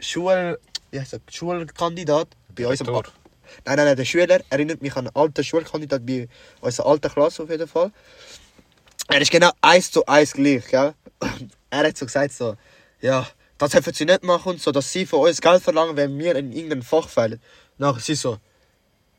[0.00, 0.58] Schul...
[0.94, 1.20] Wie heißt das?
[1.28, 2.94] Schulkandidat bei uns am...
[2.94, 3.02] Nein,
[3.64, 6.28] nein, nein, der Schüler erinnert mich an einen alten Schulkandidat bei
[6.60, 7.90] unserer alten Klasse auf jeden Fall.
[9.08, 10.94] Er ist genau eins zu eins gleich, gell?
[11.70, 12.56] Er hat so gesagt so,
[13.00, 13.26] ja,
[13.58, 16.52] das dürfen sie nicht machen, so dass sie von uns Geld verlangen, wenn wir in
[16.52, 17.40] irgendeinem Fach fehlen.
[17.76, 18.38] Nachher sie so,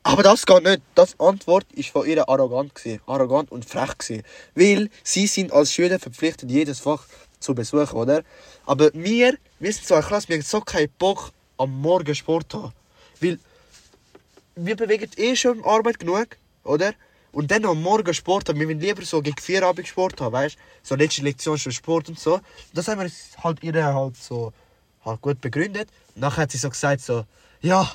[0.04, 0.82] aber das geht nicht.
[0.94, 3.02] Das Antwort ist von ihr arrogant gewesen.
[3.06, 4.24] Arrogant und frech gewesen.
[4.54, 7.06] Weil sie sind als Schüler verpflichtet, jedes Fach
[7.42, 8.24] zu besuchen, oder?
[8.66, 12.54] Aber wir, wir sind so eine Klasse, wir haben so keinen Bock am Morgen Sport
[12.54, 12.74] haben.
[13.22, 13.40] Weil
[14.56, 16.94] wir bewegen eh schon Arbeit genug, oder?
[17.32, 18.60] Und dann am Morgen Sport haben.
[18.60, 20.58] Wir wollen lieber so gegen vier Abend Sport haben, weißt?
[20.84, 22.40] So letzte Lektion schon Sport und so.
[22.74, 23.12] Das haben wir
[23.44, 24.54] halt ihr halt so
[25.04, 25.90] halt gut begründet.
[26.16, 27.26] Und nachher hat sie so gesagt so,
[27.62, 27.92] ja,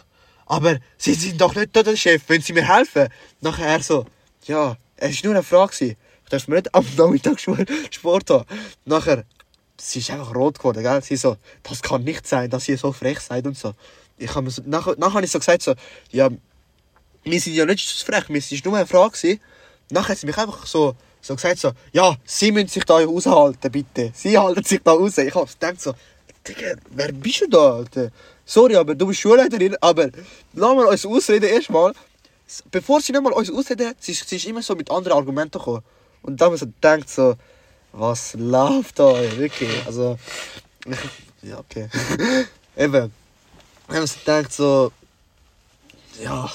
[0.47, 3.09] aber Sie sind doch nicht da der Chef, wenn Sie mir helfen.
[3.41, 4.05] Nachher er so,
[4.47, 5.85] ja, es war nur eine Frage.
[5.85, 5.97] Ich
[6.29, 7.41] darf mir nicht am Nachmittag
[7.91, 8.45] Sport haben.
[8.85, 9.25] Nachher,
[9.81, 11.03] sie ist einfach rot geworden, gell?
[11.03, 13.75] Sie so, das kann nicht sein, dass ihr so frech seid und so.
[14.19, 15.75] Ich habe so, nachher, nachher habe ich so gesagt so,
[16.11, 16.29] ja,
[17.25, 19.13] wir sind ja nicht frech, es war nur eine Frage.
[19.13, 19.41] gewesen.
[19.91, 23.71] Nachher hat sie mich einfach so, so gesagt so, ja, Sie müssen sich da aushalten,
[23.71, 24.13] bitte.
[24.15, 25.19] Sie halten sich da raus.
[25.19, 25.95] Ich habe gedacht so,
[26.47, 28.11] Digga, wer bist du da, Alter?
[28.45, 30.11] Sorry, aber du bist Schulleiterin, aber
[30.55, 31.93] lass mal uns ausreden erstmal.
[32.71, 35.83] Bevor sie nicht mal uns ausreden, sie, sie ist immer so mit anderen Argumenten gekommen.
[36.23, 37.37] Und da haben wir so gedacht so,
[37.93, 39.85] was läuft da, wirklich?
[39.87, 40.19] Also,
[40.87, 40.99] ich,
[41.49, 41.89] ja, okay.
[42.77, 43.13] Eben.
[43.89, 44.93] Wir so gedacht so,
[46.23, 46.51] ja,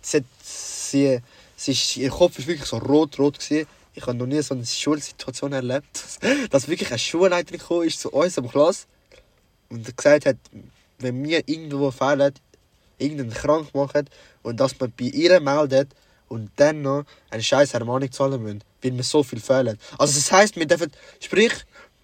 [0.00, 1.20] sie, sie,
[1.56, 3.38] sie ihr Kopf ist wirklich so rot-rot.
[3.50, 3.66] Ich
[4.02, 6.02] habe noch nie so eine Schulsituation erlebt,
[6.50, 8.86] dass, wirklich eine Schulleiterin gekommen ist zu uns am Klasse
[9.68, 10.36] und gesagt hat,
[10.98, 12.32] wenn wir irgendwo fehlen,
[12.98, 14.08] irgendeinen krank machen
[14.42, 15.90] und dass man bei ihr meldet
[16.28, 19.78] und dann noch eine scheiß Ermahnung zahlen müssen, weil wir so viel fehlen.
[19.98, 20.90] Also das heisst, wir dürfen,
[21.20, 21.52] sprich,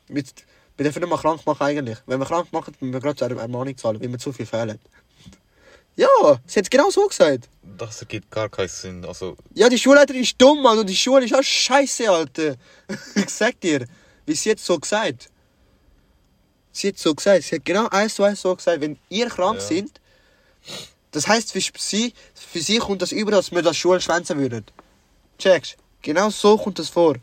[0.08, 0.22] wir,
[0.76, 1.98] wir dürfen nicht mal krank machen eigentlich.
[2.06, 4.78] Wenn wir krank machen, müssen wir gerade eine Ermahnung zahlen, weil wir zu viel fehlen.
[5.96, 6.08] Ja,
[6.46, 7.48] sie hat es genau so gesagt.
[7.78, 9.04] Das ergibt gar keinen Sinn.
[9.06, 12.56] Also, Ja, die Schulleiterin ist dumm, Mann, und die Schule ist auch scheiße, Alter.
[13.14, 13.86] ich sag dir,
[14.26, 15.30] wie sie jetzt so gesagt.
[16.72, 19.58] Sie hat so gesagt, sie hat genau eins zu eins so gesagt, wenn ihr krank
[19.60, 19.66] Ja.
[19.66, 19.98] sind,
[21.12, 24.66] das heißt für sie, für sie kommt das über, als wir das Schule schwänzen würden.
[25.38, 25.76] Checkst?
[26.06, 27.16] Genau so kommt das vor.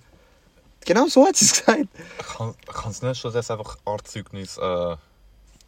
[0.84, 1.88] Genau so hat sie es gesagt.
[2.36, 4.96] kann, kannst du nicht schon das einfach Arztzeugnis, äh,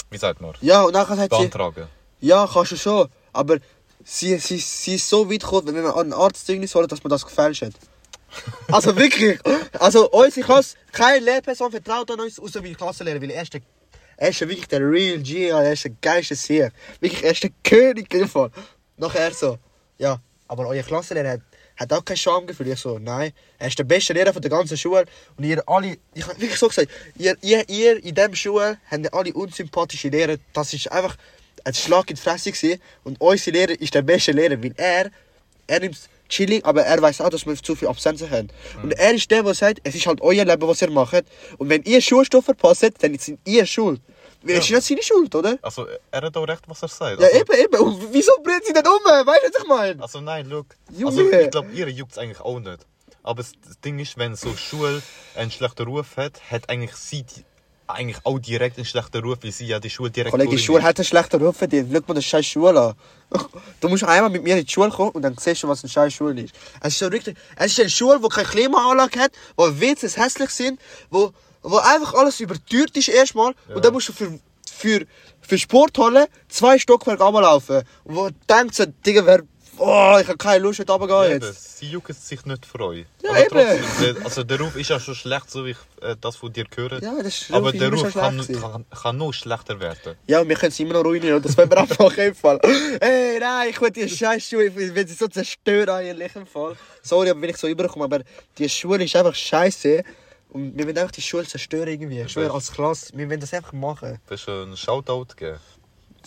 [0.10, 1.88] wie sagt man, Ja, und nachher hat sie, beantragen?
[2.20, 3.60] ja, kannst du schon, aber
[4.04, 7.10] sie, sie, sie ist so weit gekommen, wenn wir an einen Arztzeugnis holen, dass man
[7.10, 7.74] das gefälscht hat.
[8.70, 9.40] Also wirklich.
[9.80, 13.54] Also unsere Klasse, keine Lehrperson vertraut an uns, außer wie die Klassenlehrer, weil er ist,
[13.54, 13.62] der,
[14.18, 16.70] er ist wirklich der Real G, er ist der geilste Sieg.
[17.00, 18.52] Wirklich, er ist der König Fall.
[18.98, 19.58] Nachher so,
[19.98, 21.42] ja, aber euer Klassenlehrer hat,
[21.78, 22.68] hat auch kein Schamgefühl.
[22.68, 25.06] Ich so, nein, er ist der beste Lehrer von der ganzen Schule.
[25.38, 29.14] Und ihr alle, ich habe wirklich so gesagt, ihr, ihr, ihr in dieser Schule habt
[29.14, 30.38] alle unsympathische Lehrer.
[30.54, 31.18] Das ist einfach
[31.64, 32.82] ein Schlag in die Fresse gewesen.
[33.04, 35.12] Und unser Lehrer ist der beste Lehrer, weil er,
[35.68, 35.98] er nimmt
[36.30, 38.50] chillig, aber er weiß auch, dass wir zu viel Absenzen haben.
[38.82, 41.26] Und er ist der, der sagt, es ist halt euer Leben, was ihr macht.
[41.58, 44.02] Und wenn ihr Schulstoff verpasst, dann sind ihr schuld.
[44.48, 45.58] Es ist nicht seine Schuld, oder?
[45.62, 47.20] Also, er hat auch recht, was er sagt.
[47.20, 47.80] Ja, also, eben, eben.
[47.82, 48.94] Und wieso bringt sie denn um?
[49.04, 50.02] Weißt du, was ich meine?
[50.02, 50.68] Also nein, look.
[50.92, 51.22] Junge.
[51.22, 52.86] Also, ich glaube, ihr juckt es eigentlich auch nicht.
[53.24, 53.54] Aber das
[53.84, 55.02] Ding ist, wenn so Schule
[55.36, 57.44] einen schlechten Ruf hat, hat eigentlich sie die,
[57.88, 60.98] eigentlich auch direkt einen schlechten Ruf, weil sie ja die Schuldirektorin Kollege, die Schule hat
[60.98, 61.90] einen schlechten Ruf verdient.
[61.92, 62.94] Schau mal das scheiß Schule an.
[63.80, 65.90] Du musst einmal mit mir in die Schule kommen und dann siehst du, was eine
[65.90, 66.56] scheiß Schule ist.
[66.82, 67.38] Es ist so richtig.
[67.56, 70.80] Es ist eine Schule, die keine Klimaanlage hat, wo WCs hässlich sind,
[71.10, 71.32] wo,
[71.66, 73.54] wo einfach alles überteuert ist erstmal.
[73.74, 74.40] Und dann musst du für,
[74.72, 75.06] für,
[75.42, 77.84] für Sporthalle zwei Stockwerke runterlaufen.
[78.04, 79.42] Und wo du denkst, so, Digga, wer,
[79.78, 81.44] oh, ich habe keine Lust, heute runtergehen Ja, jetzt.
[81.44, 83.06] eben, sie jucken sich nicht für euch.
[83.24, 83.50] Ja, Aber eben.
[83.84, 86.54] trotzdem, der, also der Ruf ist ja schon schlecht, so wie ich äh, das von
[86.54, 87.02] dir höre.
[87.02, 90.16] Ja, das ist- Aber der Ruf kann, kann, kann noch schlechter werden.
[90.28, 91.36] Ja, und wir können es immer noch ruinieren.
[91.38, 92.60] Und das wollen wir einfach im Fall.
[93.02, 96.76] Hey, nein, ich will die scheiß Schule, ich will sie so zerstören eigentlich im Fall.
[97.02, 98.20] Sorry, aber wenn ich so überkomme, aber
[98.58, 100.04] die Schule ist einfach scheiße.
[100.56, 102.22] Und wir wollen einfach die Schule zerstören irgendwie.
[102.22, 104.22] Ich schwöre, als Klasse, wir wollen das einfach machen.
[104.26, 105.60] Du hast einen Shoutout gegeben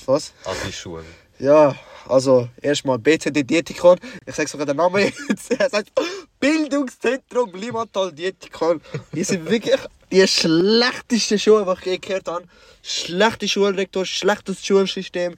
[0.04, 0.34] Was?
[0.44, 1.02] an die Schule.
[1.38, 1.74] Ja,
[2.06, 3.98] also erstmal BCD Dietikon.
[4.26, 5.50] Ich sag sogar den Namen jetzt.
[5.58, 5.92] Er sagt
[6.38, 8.82] Bildungszentrum Limatal Dietikon.
[9.14, 9.80] Die sind wirklich
[10.12, 12.44] die schlechteste Schule, die ich gehört habe.
[12.82, 15.36] Schlechte Schulrektor, schlechtes Schulsystem.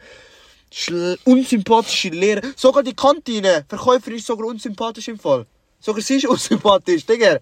[0.73, 2.43] Schl unsympathische Lehrer.
[2.57, 3.65] Sogar die Kantine.
[3.69, 5.47] Verkäuferin ist sogar unsympathisch im Fall.
[5.81, 7.41] Sogar sie ist unsympathisch, Digga.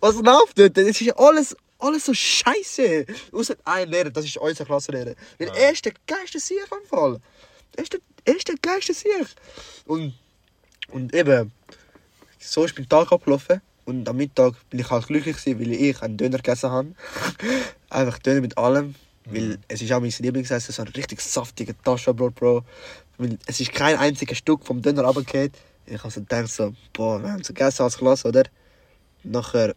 [0.00, 0.76] Was läuft dort?
[0.76, 3.04] Das ist alles, alles so scheiße.
[3.30, 5.14] Außer ein Lehrer, das ist unser Klassenlehrer.
[5.38, 7.20] Weil er ist der geilste Sieg im Fall.
[7.76, 9.26] Er ist der, er ist der geilste Sieg.
[9.84, 10.14] Und,
[10.88, 11.52] und eben,
[12.38, 13.60] so ist mein Tag abgelaufen.
[13.84, 16.94] Und am Mittag bin ich halt glücklich gewesen, weil ich einen Döner gegessen habe.
[17.90, 18.94] Einfach Döner mit allem.
[19.26, 22.64] Weil es ist auch mein Lieblingsessen, so ein richtig saftiger Taschenbrot, Bro.
[23.18, 25.52] Weil es ist kein einziges Stück vom Döner runtergefallen.
[25.86, 28.44] Ich habe so gedacht, so, boah, wir haben so gegessen als Klasse, oder?
[29.22, 29.74] Nachher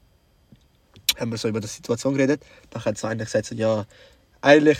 [1.17, 2.43] haben wir so über die Situation geredet.
[2.73, 3.85] Nachher hat so einer gesagt, so, ja,
[4.41, 4.77] eigentlich,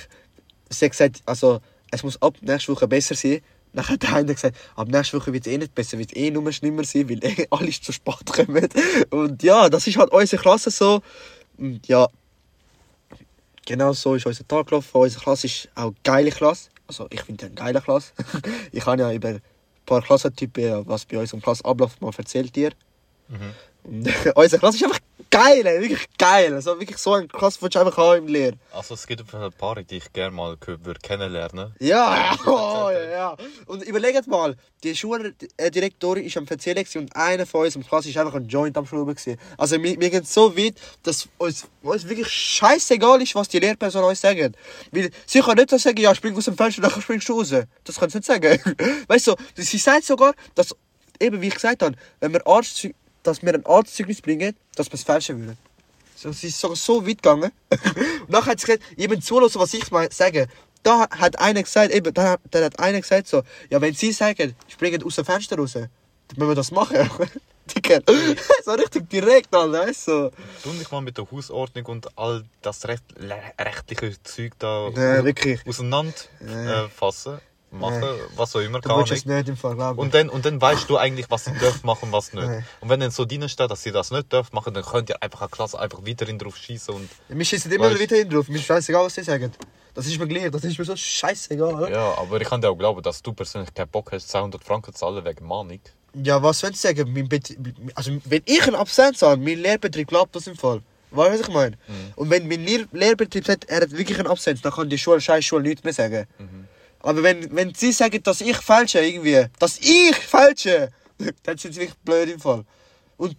[0.70, 1.62] sie hat gesagt, also,
[1.92, 3.42] es muss ab nächste Woche besser sein,
[3.74, 6.32] Dann hat der eine gesagt, ab nächste Woche wird es eh nicht besser, wird eh
[6.32, 8.68] nur schlimmer sein, weil eh alle zu spät kommen.
[9.12, 11.02] Und ja, das ist halt unsere Klasse so.
[11.58, 12.08] Und ja,
[13.66, 14.90] genau so ist unser Tag gelaufen.
[14.94, 16.70] Unsere Klasse ist auch eine geile Klasse.
[16.88, 18.14] Also ich finde eine geile Klasse.
[18.72, 19.40] ich habe ja über
[19.88, 22.72] paar Klassentypen, was bei uns im Klasse abläuft, mal erzählt dir.
[23.30, 23.54] Mhm.
[23.88, 26.54] Und unsere Klasse ist einfach geil, ey, wirklich geil.
[26.54, 28.54] Also wirklich so eine Klasse, die du einfach haben im Lehr.
[28.72, 31.74] Also es gibt ein paar, die ich gerne mal kö- würde kennenlernen.
[31.80, 33.38] Ja, oh, ja, ja.
[33.66, 38.18] Und überlegt mal, die Schuldirektorin ist am gewesen und einer von uns im Klasse ist
[38.18, 39.38] einfach ein Joint am Schrauben gewesen.
[39.58, 44.04] Also wir, wir gehen so weit, dass uns, uns wirklich scheißegal ist, was die Lehrperson
[44.04, 44.54] uns sagen.
[44.92, 47.54] Weil sie kann nicht so sagen, ja, spring aus dem Fenster, dann springst du raus.
[47.84, 48.60] Das kann sie nicht sagen.
[49.08, 50.76] Weißt du, sie sagt sogar, dass,
[51.20, 52.88] eben wie ich gesagt habe, wenn wir Arzt,
[53.28, 55.58] dass wir ein Arztzeugnis bringen, dass wir es fälschen würden.
[56.16, 57.52] So, sie ist sogar so weit gegangen.
[57.70, 60.48] und nachher hat sie gesagt, eben zulassen, was ich mal sage.
[60.82, 64.56] Da hat einer gesagt, eben, da, da hat einer gesagt so, ja, wenn sie sagen,
[64.68, 65.90] springen aus dem Fenster raus, dann
[66.36, 66.98] müssen wir das machen.
[68.64, 70.32] So richtig direkt, Alter, weißt du?
[70.64, 73.04] Du dich mal mit der Hausordnung und all das recht,
[73.60, 75.68] rechtliche Zeug da Nein, wirklich.
[75.68, 76.88] auseinander äh,
[77.72, 78.04] machen,
[78.36, 80.00] was auch immer, Du willst es nicht im Fall glauben.
[80.00, 82.46] Und dann, und dann weißt du eigentlich, was sie dürfen machen und was nicht.
[82.48, 82.66] Nein.
[82.82, 85.22] Und wenn dann so drin steht, dass sie das nicht dürfen machen, dann könnt ihr
[85.22, 88.48] einfach eine Klasse einfach weiterhin drauf schießen und Wir schießen immer Weißt- wieder hin drauf.
[88.48, 89.52] Mir ist scheißegal, was sie sagen.
[89.94, 91.92] Das ist mir gleich, das ist mir so scheißegal.
[91.92, 94.94] ja, aber ich kann dir auch glauben, dass du persönlich keinen Bock hast, 200 Franken
[94.94, 95.80] zu zahlen wegen Mahnung.
[96.14, 97.12] Ja, was soll ich sagen?
[97.14, 97.56] Mein Bet
[97.96, 100.82] also, wenn ich einen Absenz habe, mein Lehrbetrieb glaubt das im Fall.
[101.12, 101.78] Weißt du, was ich meine?
[102.16, 105.22] Und wenn mein Lehr Lehrbetrieb sagt, er hat wirklich einen Absenz, dann kann die Schule,
[105.22, 106.28] scheiß Schule nichts mehr sagen.
[107.00, 110.92] Aber wenn, wenn sie sagen, dass ich falsche irgendwie, dass ich falsche,
[111.44, 112.66] dann sind sie wirklich blöd im Fall.
[113.18, 113.36] Und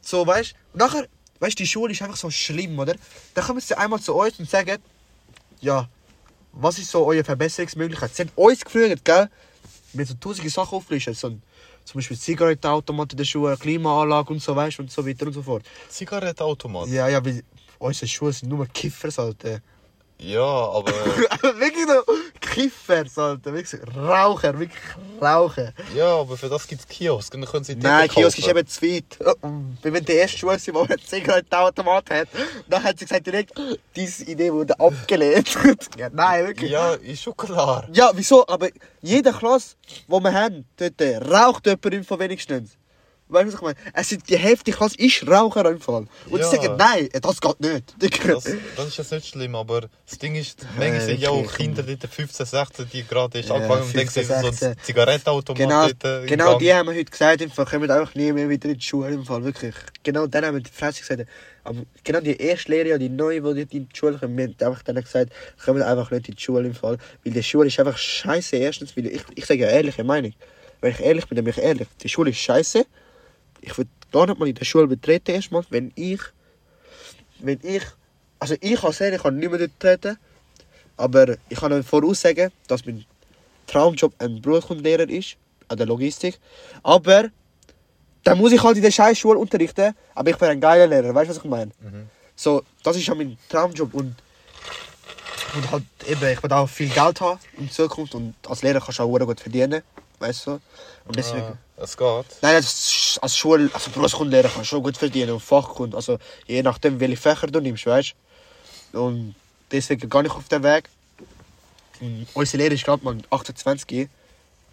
[0.00, 1.08] so, weißt du, nachher,
[1.40, 2.94] weißt die Schule ist einfach so schlimm, oder?
[3.34, 4.78] Dann kommen sie einmal zu uns und sagen,
[5.60, 5.88] ja,
[6.52, 8.14] was ist so eure Verbesserungsmöglichkeit?
[8.14, 9.30] Sie haben uns gefragt, gell?
[9.94, 11.14] Mit so tausende Sachen auflisten.
[11.14, 11.28] So,
[11.84, 15.42] zum Beispiel Zigarettenautomat in der Schule, Klimaanlage und so weisst und so weiter und so
[15.42, 15.64] fort.
[15.88, 16.88] Zigarettenautomat?
[16.88, 17.42] Ja, ja, weil
[17.78, 19.60] unsere Schulen sind nur Kiffers, Alter.
[20.22, 20.92] Ja, aber.
[21.58, 22.04] wirklich nur
[22.40, 23.52] Kiffers, Alter.
[23.52, 24.80] Wirklich Raucher, wirklich
[25.20, 25.72] Raucher.
[25.94, 27.34] ja, aber für das gibt es Kiosk.
[27.34, 29.18] und Dann können sie Nein, Kiosk ist eben zu weit.
[29.82, 32.28] Wir waren die erste Schule, die einen Zigarettenautomat hat.
[32.68, 33.52] Dann hat sie gesagt, direkt,
[33.96, 35.58] diese Idee wurde abgelehnt.
[35.98, 36.70] ja, nein, wirklich.
[36.70, 37.88] Ja, ist schon klar.
[37.92, 38.46] Ja, wieso?
[38.46, 38.68] Aber
[39.00, 42.76] jede Klasse, die wir haben, dort äh, raucht jemand Fall wenigstens.
[43.32, 43.76] Weißt du, was ich meine?
[43.94, 46.06] Es sind, die Hälfte der Klasse ist Raucher im Fall.
[46.28, 46.44] Und Ja.
[46.50, 47.94] sie sagen, nein, das geht nicht.
[48.28, 48.44] Das,
[48.76, 51.52] das ist jetzt nicht schlimm, aber das Ding ist, manchmal Ja, sind ja auch.
[51.52, 54.50] Kinder dort 15, 16, die gerade erst Ja, angefangen und dann 15, sehen sie so
[54.50, 54.68] 16.
[54.68, 58.14] ein Zigarettenautomat Genau, dort äh, genau die haben wir heute gesagt, im Fall kommen einfach
[58.14, 59.74] nie mehr wieder in die Schule im Fall, wirklich.
[60.02, 61.28] Genau dann haben wir die Fresse gesagt.
[61.64, 64.56] Aber genau die erste Lehre, die neue, die dort in die Schule kommen, wir haben
[64.60, 65.32] einfach dann gesagt,
[65.64, 66.98] kommen einfach nicht in die Schule im Fall.
[67.24, 68.56] Weil die Schule ist einfach scheiße.
[68.56, 70.32] Erstens, weil ich, ich sage ja ehrliche Meinung.
[70.80, 71.88] Wenn ich ehrlich bin, dann bin ich ehrlich.
[72.02, 72.84] Die Schule ist scheiße.
[73.62, 76.20] Ich würde gar nicht mal in der Schule betreten erstmal, wenn ich,
[77.38, 77.82] wenn ich,
[78.38, 80.18] also ich als Lehrer kann nicht mehr dort treten,
[80.96, 83.04] aber ich kann euch voraussagen, dass mein
[83.66, 85.36] Traumjob ein Berufskundenlehrer ist,
[85.68, 86.38] an der Logistik.
[86.82, 87.30] Aber
[88.24, 91.14] dann muss ich halt in der scheiß Schule unterrichten, aber ich bin ein geiler Lehrer,
[91.14, 91.70] weißt du, was ich meine?
[92.36, 94.14] So, das ist ja mein Traumjob und,
[95.54, 98.98] und halt eben, ich will auch viel Geld haben in Zukunft und als Lehrer kannst
[98.98, 99.82] du auch gut verdienen,
[100.22, 100.50] weißt du?
[101.06, 101.42] Und deswegen...
[101.42, 102.26] Ah, es geht.
[102.40, 106.62] Nein, als, als Schul-, also Berufskundenlehrer kannst du schon gut verdienen und Fachkunde, also je
[106.62, 108.14] nachdem, welche Fächer du nimmst, weißt
[108.92, 109.02] du?
[109.02, 109.34] Und
[109.70, 110.88] deswegen gehe ich auf den Weg.
[112.00, 114.08] Und unser Lehrer ist gerade mal 28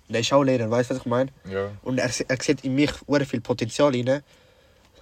[0.08, 1.32] und er ist auch Lehrer, weißt du, was ich meine?
[1.50, 1.72] Ja.
[1.84, 4.24] Und er, er sieht in mich sehr viel Potenzial rein.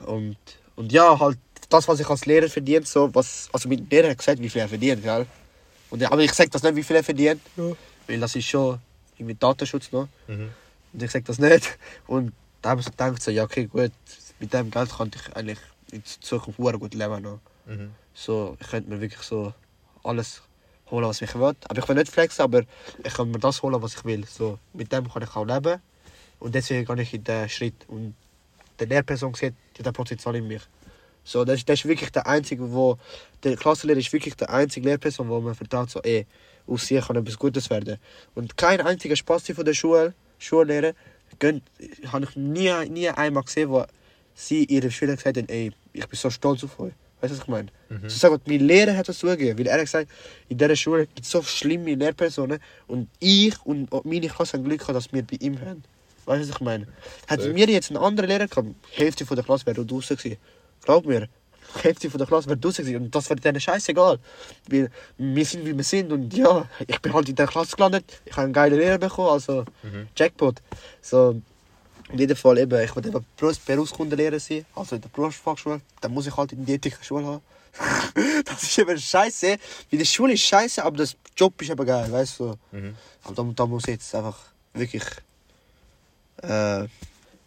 [0.05, 0.37] Und,
[0.75, 1.37] und ja, halt
[1.69, 4.61] das, was ich als Lehrer verdiene, so, was, also mein Lehrer hat gesagt, wie viel
[4.61, 5.25] er verdient, gell?
[5.89, 7.41] Und, aber ich sage das nicht, wie viel er verdient,
[8.07, 8.79] weil das ist schon
[9.17, 10.07] irgendwie Datenschutz noch.
[10.27, 10.49] Mhm.
[10.93, 11.77] Und ich sage das nicht.
[12.07, 13.91] Und da habe ich so gedacht, so, ja, okay, gut,
[14.39, 15.59] mit dem Geld könnte ich eigentlich
[15.91, 17.21] in Zukunft gut leben.
[17.21, 17.39] Noch.
[17.65, 17.91] Mhm.
[18.13, 19.53] So, ich könnte mir wirklich so
[20.03, 20.41] alles
[20.89, 21.53] holen, was ich will.
[21.67, 22.63] Aber ich will nicht flexen, aber
[23.03, 24.25] ich kann mir das holen, was ich will.
[24.25, 25.81] So, mit dem kann ich auch leben.
[26.39, 27.75] Und deswegen gehe ich in den Schritt.
[27.87, 28.15] Und
[28.79, 30.61] die Lehrperson sieht, die hat ein Potenzial in mich.
[31.23, 32.97] So, das, ist- das ist wirklich der einzige, wo
[33.43, 36.25] der Klassenlehrer ist wirklich der einzige Lehrperson, wo man vertraut, so, ey,
[36.67, 37.97] aus ihr kann etwas Gutes werden.
[38.35, 40.93] Und kein einziger Spasti von der Schule, Schullehrer,
[41.41, 43.85] habe ich nie, nie einmal gesehen, wo
[44.33, 46.93] sie ihren Schülern gesagt haben, ey, ich bin so stolz auf euch.
[47.19, 47.67] Weißt du, was ich meine?
[47.89, 48.09] Mhm.
[48.09, 50.11] Sie sagen, mein Lehrer hat das zugegeben, weil er hat gesagt,
[50.49, 54.79] in dieser Schule gibt es so schlimme Lehrpersonen und ich und meine Klasse haben Glück
[54.79, 55.83] gehabt, dass wir bei ihm haben.
[56.25, 56.87] Weißt du, was ich meine?
[57.27, 60.37] Hätten wir jetzt einen anderen Lehrer gehabt, die Hälfte von der Klasse wäre draußen gewesen.
[60.83, 61.27] Glaub mir,
[61.83, 63.03] Hälfte von der Klasse wäre draußen gewesen.
[63.05, 64.19] Und das wäre denen scheißegal.
[64.69, 66.11] Weil wir sind, wie wir sind.
[66.11, 68.21] Und ja, ich bin halt in der Klasse gelandet.
[68.25, 69.65] Ich habe einen geilen Lehrer bekommen, also
[70.15, 70.61] Jackpot.
[71.01, 71.41] So,
[72.11, 75.81] in jedem Fall eben, ich will eben Berufs- Berufskundenlehrer sein, also in der Berufsfachschule.
[76.01, 77.41] Dann muss ich halt in die Ethikschule haben.
[78.45, 79.57] das ist eben scheiße.
[79.91, 82.55] Weil die Schule ist scheiße, aber das Job ist eben geil, weißt du.
[82.71, 82.95] Mhm.
[83.23, 84.37] Aber da, da muss ich jetzt einfach
[84.73, 85.03] wirklich
[86.41, 86.87] äh,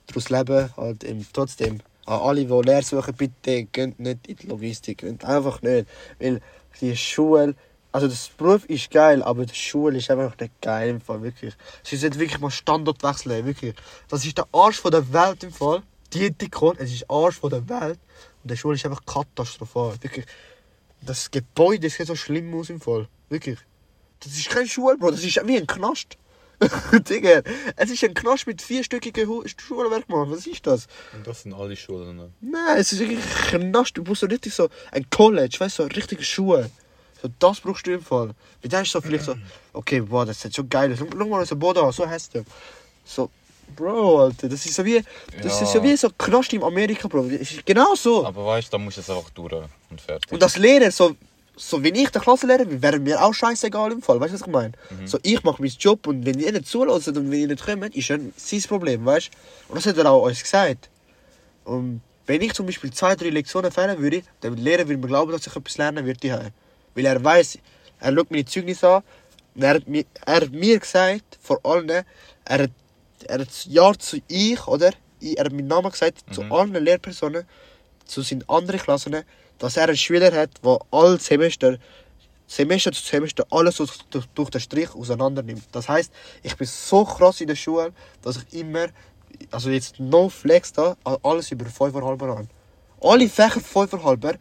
[0.06, 0.70] daraus leben.
[0.76, 1.80] Halt eben trotzdem.
[2.10, 4.98] An alle, die Lehre suchen, bitte geht nicht in die Logistik.
[4.98, 5.86] Geht einfach nicht.
[6.18, 6.40] Weil
[6.80, 7.54] die Schule,
[7.92, 11.54] also das Beruf ist geil, aber die Schule ist einfach nicht geil im Fall, wirklich.
[11.84, 13.76] Sie sollte wirklich mal Standort wechseln, wirklich.
[14.08, 15.84] Das ist der Arsch von der Welt im Fall.
[16.12, 18.00] Die Ethikon, es ist Arsch von der Welt.
[18.42, 20.26] Und die Schule ist einfach katastrophal, wirklich.
[21.02, 23.60] Das Gebäude sieht so schlimm aus im Fall, wirklich.
[24.18, 26.18] Das ist keine Schule, Bro, das ist wie ein Knast.
[27.08, 27.42] Digga,
[27.76, 30.30] es ist ein Knast mit vierstöckigen Hu- Schulwerk, Mann.
[30.30, 30.86] Was ist das?
[31.14, 32.16] Und das sind alle Schulen.
[32.16, 32.30] Ne?
[32.40, 33.18] Nein, es ist wirklich
[33.52, 33.96] ein Knast.
[33.96, 36.70] Du brauchst so richtig so ein College, weißt du, so richtige Schule.
[37.22, 38.28] So, das brauchst du im Fall.
[38.62, 39.34] Weil dann ist so vielleicht so,
[39.72, 40.94] okay, boah, das ist so geil.
[40.98, 42.44] Schau schau mal, so Boden an, so heißt der.
[43.04, 43.30] So,
[43.76, 45.02] Bro, Alter, das ist so wie,
[45.42, 45.62] das Ja.
[45.66, 47.30] ist so wie so Knast in Amerika, Bro.
[47.64, 48.26] Genau so.
[48.26, 49.52] Aber weißt du, da musst du es einfach durch
[49.90, 50.30] und fertig.
[50.32, 51.14] Und das Lehren, so,
[51.60, 54.18] so wenn ich der Klassenlehrer bin, wäre mir auch scheißegal im Fall.
[54.18, 54.72] Weißt du, was ich meine?
[55.04, 57.94] So, ich mache meinen Job und wenn ihr nicht zulässt und wenn ihr nicht kommt,
[57.94, 59.68] ist dann sein Problem, weißt du?
[59.68, 60.88] Und das hat er auch uns gesagt.
[61.64, 65.02] Und wenn ich zum Beispiel zwei, drei Lektionen fehlen würde, dann würde der Lehrer würde
[65.02, 66.18] mir glauben, dass ich etwas lernen würde.
[66.22, 66.50] hier.
[66.94, 67.58] Weil er weiß,
[68.00, 69.02] er schaut meine Zeugnisse an
[69.54, 72.04] und er hat mir, er hat mir gesagt, vor allen, er
[72.46, 72.70] hat,
[73.26, 74.92] er hat Ja zu ich, oder?
[75.20, 77.44] Er hat meinen Namen gesagt zu allen Lehrpersonen,
[78.10, 79.16] zu seinen anderen Klassen,
[79.58, 81.78] dass er einen Schüler hat, der alle Semester,
[82.46, 83.92] Semester zu Semester alles durch,
[84.34, 85.62] durch den Strich auseinander nimmt.
[85.72, 87.92] Das heißt, ich bin so krass in der Schule,
[88.22, 88.88] dass ich immer,
[89.50, 92.48] also jetzt no flex da, alles über 5,5 an.
[93.00, 94.38] Alle Fächer 5,5.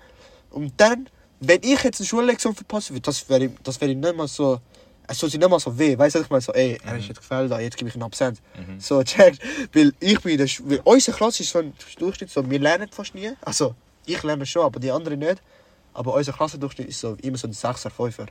[0.49, 1.07] Und dann,
[1.39, 4.59] wenn ich jetzt eine Schullektion verpasse, würde, das wäre das wäre nicht mal so,
[5.09, 5.97] es tut sich nicht mal so weh.
[5.97, 8.39] Weißt du, ich meine so, ey, er ist jetzt gefällt, jetzt gebe ich einen Absent.
[8.77, 9.37] So, check.
[9.73, 13.15] Weil ich bin Sch weil unsere Klasse ist so ein Durchschnitt, so, wir lernen fast
[13.15, 13.31] nie.
[13.41, 13.73] Also,
[14.05, 15.41] ich lerne schon, aber die anderen nicht.
[15.93, 18.27] Aber unser Klassendurchschnitt ist so immer so ein 6er, 5er.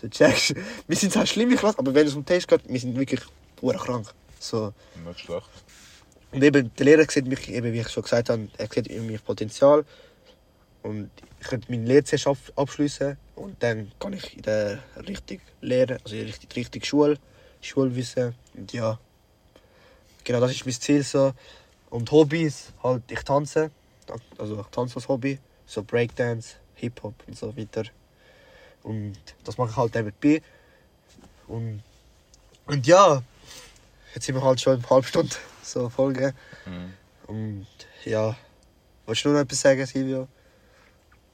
[0.00, 0.54] So, checkst.
[0.86, 3.20] Wir sind zwar schlimme Klasse, aber wenn es um Test geht, wir sind wirklich
[3.56, 4.06] krank.
[4.38, 4.72] So.
[5.06, 5.48] Nicht schlecht.
[6.32, 9.06] Und eben, der Lehrer sieht mich, eben, wie ich schon gesagt habe, er sieht in
[9.06, 9.84] mir Potenzial.
[10.86, 15.42] Und ich könnte meine Lehre zuerst ab abschließen und dann kann ich in der richtigen
[15.60, 17.18] Lehre, also in der richtigen, Schule,
[17.60, 18.36] Schulwissen.
[18.54, 18.98] Und ja,
[20.22, 21.32] genau das ist mein Ziel so.
[21.90, 23.72] Und Hobbys, halt, ich tanze.
[24.38, 25.40] Also ich tanze als Hobby.
[25.66, 27.84] So Breakdance, Hip-Hop und so weiter.
[28.84, 30.40] Und das mache ich halt nebenbei.
[31.48, 31.82] Und,
[32.66, 33.22] und ja,
[34.14, 36.32] jetzt sind wir halt schon in einer halben Stunde so Folge.
[36.64, 36.92] Mhm.
[37.26, 37.66] Und
[38.04, 38.36] ja,
[39.04, 40.28] willst du noch etwas sagen, Silvio?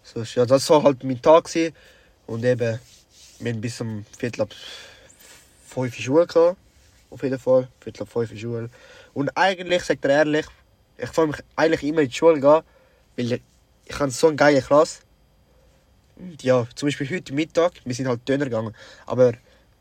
[0.04, 1.44] So, ja, das war halt mein Tag.
[1.44, 1.74] Gewesen.
[2.26, 2.78] Und eben,
[3.38, 4.54] wir haben bis um Viertel ab
[5.66, 6.56] fünf in Schule gehabt.
[7.10, 7.68] Auf jeden Fall.
[7.80, 8.70] Viertel ab fünf in Schule.
[9.14, 10.46] Und eigentlich, sagt er ehrlich,
[10.98, 12.62] ich freue mich eigentlich immer in die Schule gehen,
[13.16, 13.42] weil ich,
[13.86, 15.00] ich habe so eine geile Klasse.
[16.16, 18.74] Und ja, zum Beispiel heute Mittag, wir sind halt Döner gegangen.
[19.06, 19.32] Aber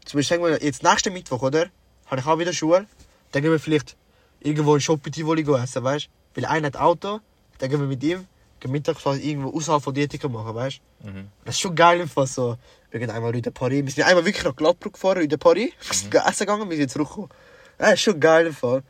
[0.06, 1.68] zum Beispiel sagen wir jetzt nächsten Mittwoch, oder?
[2.08, 2.88] Habe ich auch wieder Schule.
[3.32, 3.96] Dann gehen wir vielleicht
[4.40, 6.10] irgendwo in Shop Tivoli essen, weißt du?
[6.42, 7.20] Weil einer hat Auto,
[7.60, 8.28] dann gehen wir mit ihm
[8.70, 11.08] Mittagsfahrt irgendwo außerhalb von Dietika machen, weißt du?
[11.10, 11.28] Mhm.
[11.46, 12.58] Das ist schon geil Fall so.
[12.92, 13.86] Wir gehen einmal de Paris.
[13.86, 15.72] Wir sind einmal wirklich nach Gladbruck gefahren, de Paris.
[15.82, 17.30] Wir sind essen gegangen, wir sind zurückgekommen.
[17.78, 18.84] Das ist schon geil Fall.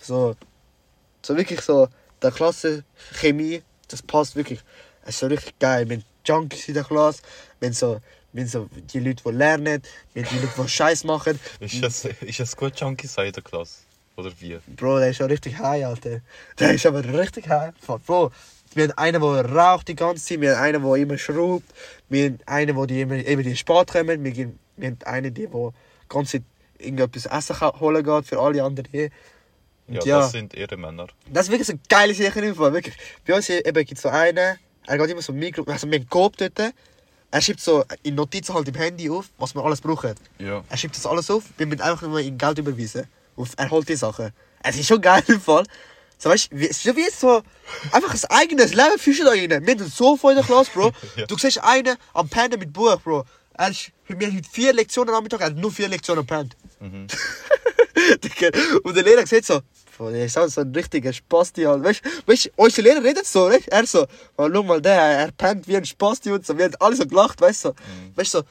[0.00, 0.34] So,
[1.22, 1.88] so wirklich so,
[2.20, 4.60] der Klasse Chemie, das passt wirklich.
[5.02, 5.88] Es ist so richtig geil.
[5.88, 7.22] Wir haben Junkies in der Klasse,
[7.60, 8.00] wir haben so,
[8.32, 9.82] wir haben so die Leute, die lernen,
[10.12, 11.38] wir haben die Leute, die Scheiß machen.
[11.60, 13.78] Ist das, ist das gut Junkie sein in der Klasse?
[14.16, 14.58] Oder wie?
[14.76, 16.20] Bro, der ist schon richtig high, Alter.
[16.58, 17.72] Der ist aber richtig high.
[18.06, 18.30] Bro,
[18.76, 21.64] wir haben einen, der raucht die ganze Zeit, wir haben einen, der immer schraubt,
[22.08, 25.48] wir haben einen, der die immer, immer die spät kommen, wir, haben einen, der die
[26.08, 26.42] ganze Zeit
[26.78, 28.88] irgendetwas Essen ka- holen geht für alle anderen.
[28.92, 29.08] Ja,
[30.00, 31.06] Und ja, das sind ihre Männer.
[31.30, 32.96] das ist wirklich so eine geile Sache im Fall, wirklich.
[33.26, 36.08] Bei uns eben gibt es so einen, er geht immer so Mikro, also wir haben
[36.08, 36.72] Coop dort,
[37.30, 40.14] er schreibt so in Notizen halt im Handy auf, was wir alles brauchen.
[40.38, 40.62] Ja.
[40.68, 43.06] Er schreibt das alles auf, wir müssen einfach nur ihm Geld überweisen.
[43.36, 44.30] Und er holt die Sachen.
[44.62, 45.64] Es ist schon geil im Fall.
[46.18, 47.42] So, weißt du, wie- so wie so,
[47.92, 49.50] einfach ein eigenes Leben fühlst du da rein.
[49.66, 50.92] Wir haben so voll in der Klasse, Bro.
[51.16, 51.26] Ja.
[51.26, 53.24] Du siehst einen am Pennen mit Buch, Bro.
[53.56, 56.56] Er ist, wir haben heute vier Lektionen am Mittag, er hat nur vier Lektionen pennt.
[56.80, 57.06] Mhm.
[58.84, 59.60] Und der Lehrer sieht so,
[60.00, 61.84] der ist auch so ein richtiger Spasti halt.
[61.84, 63.68] Weißt du, weißt, unser Lehrer redet so, weißt?
[63.68, 64.06] Er so,
[64.36, 66.56] oh, schau mal, der, er pennt wie ein Spasti und so.
[66.58, 67.68] Wir haben alle so gelacht, weißt du?
[67.68, 67.74] So.
[68.16, 68.44] Weißt du, so,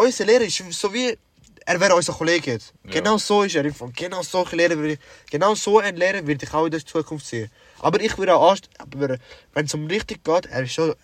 [0.00, 1.18] unser Lehrer ist so wie,
[1.66, 2.72] er wäre unser Kollege jetzt.
[2.84, 2.90] Ja.
[2.92, 3.62] Genau so ist er.
[3.62, 4.98] Genau solche Lehrer würde ich,
[5.30, 7.50] genau so einen Lehrer würde ich auch in der Zukunft sehen.
[7.80, 9.18] Aber ich würde auch aber
[9.52, 10.94] wenn es um richtig geht, er ist schon,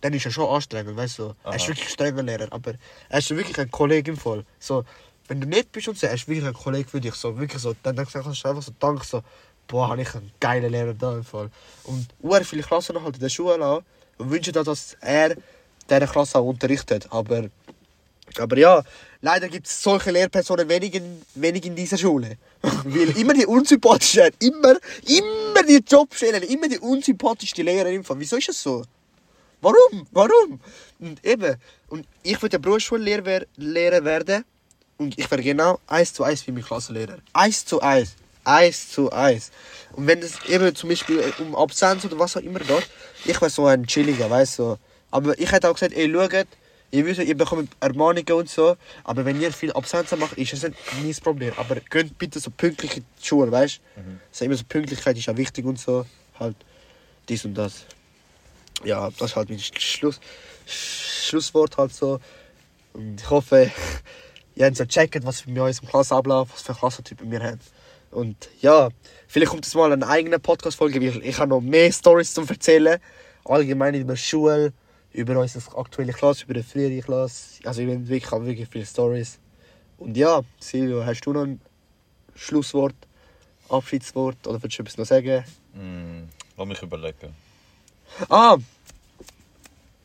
[0.00, 1.34] dann ist er schon anstrengend, weißt du.
[1.44, 1.68] Er ist Aha.
[1.68, 2.74] wirklich ein strenger Lehrer, aber
[3.08, 4.44] er ist wirklich ein Kollege im Fall.
[4.58, 4.84] So,
[5.28, 7.14] wenn du nicht bist und so, er ist wirklich ein Kollege für dich.
[7.14, 9.22] So, wirklich so, dann denkst du einfach so, danke, so,
[9.68, 11.50] boah, habe ich einen geilen Lehrer da im Fall.
[11.84, 13.82] Und sehr viele Klassen halt in der Schule auch
[14.18, 15.36] und wünschen dir, dass er
[15.88, 17.06] diese Klasse auch unterrichtet.
[17.10, 17.48] Aber,
[18.40, 18.82] aber ja,
[19.20, 22.36] leider gibt es solche Lehrpersonen wenig in, wenig in dieser Schule.
[22.62, 24.76] Weil immer die unsympathischen, immer,
[25.06, 28.18] immer die Jobstellen, immer die unsympathischste Lehrer im Fall.
[28.20, 28.84] Wieso ist das so?
[29.60, 30.06] Warum?
[30.10, 30.60] Warum?
[30.98, 31.56] Und eben,
[31.88, 34.44] und ich würde Berufsschullehrer wer- Lehrer werden
[34.98, 37.18] und ich wäre genau eins zu eins wie mein Klassenlehrer.
[37.32, 38.14] Eins zu eins.
[38.44, 39.52] Eins zu eins.
[39.92, 42.88] Und wenn es eben zum Beispiel um Absenz oder was auch immer geht,
[43.24, 44.62] ich wäre so ein chilliger, weißt du.
[44.62, 44.78] So.
[45.12, 46.46] Aber ich hätte auch gesagt, ey, schaut,
[46.92, 50.62] ihr wisst, ihr bekommt Ermahnungen und so, aber wenn ihr viel Absenzen macht, ist das
[50.62, 51.52] nicht mein Problem.
[51.56, 54.00] Aber geht bitte so pünktlich in die Schule, weißt du?
[54.00, 54.20] Mhm.
[54.30, 56.06] So immer so Pünktlichkeit ist ja wichtig und so.
[56.38, 56.56] Halt
[57.28, 57.86] dies und das
[58.84, 60.20] ja, das ist halt mein Schluss,
[60.66, 62.20] Schlusswort halt so.
[62.92, 63.70] Und ich hoffe,
[64.54, 67.60] ihr habt so gecheckt, was wir in unserem Klassenablauf, was für Klassentypen wir haben.
[68.10, 68.90] Und ja,
[69.26, 72.98] vielleicht kommt es mal eine eigene Podcast-Folge, weil ich habe noch mehr Stories zu erzählen.
[73.44, 74.72] Allgemein über Schule,
[75.12, 77.60] über unsere aktuelle Klasse, über die frühere Klasse.
[77.64, 79.38] Also ich habe wirklich, habe wirklich viele Stories.
[79.98, 81.60] Und ja, Silvio, hast du noch ein
[82.34, 82.94] Schlusswort,
[83.68, 85.44] Abschiedswort oder willst du etwas noch sagen?
[85.74, 87.34] Mm, lass mich überlegen.
[88.28, 88.56] Ah!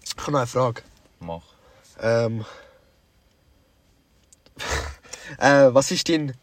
[0.04, 0.82] Ich habe noch eine Frage.
[1.20, 1.44] Mach.
[2.00, 2.46] Ähm,
[5.40, 6.34] äh, was ist dein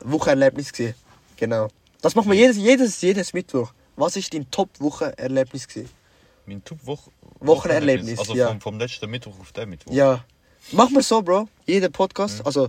[0.00, 0.94] Wochenerlebnis gewesen?
[1.36, 1.68] Genau.
[2.02, 3.72] Das machen wir jedes, jedes, jedes Mittwoch.
[3.96, 5.90] Was ist dein Top-Wochenerlebnis gewesen?
[6.50, 7.12] Mein Top-Woche...
[7.38, 8.48] Wochenerlebnis, Also ja.
[8.48, 9.92] vom, vom letzten Mittwoch auf den Mittwoch.
[9.92, 10.24] Ja.
[10.72, 11.48] Machen wir so, Bro.
[11.64, 12.68] Jeder Podcast, also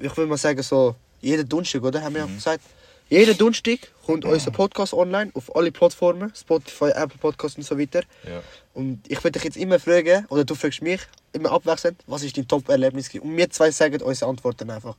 [0.00, 2.00] ich will mal sagen so, jeden Donnerstag, oder?
[2.00, 2.62] Haben wir ja gesagt.
[3.08, 8.02] Jeden Donnerstag kommt unser Podcast online auf alle Plattformen, Spotify, Apple Podcasts und so weiter.
[8.24, 8.42] Ja.
[8.74, 11.00] Und ich würde dich jetzt immer fragen, oder du fragst mich,
[11.32, 13.12] immer abwechselnd, was ist dein Top-Erlebnis?
[13.14, 14.94] Und wir zwei sagen unsere Antworten einfach.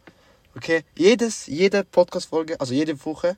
[0.58, 0.84] Okay?
[0.98, 3.38] Jedes, jede Podcast-Folge, also jede Woche,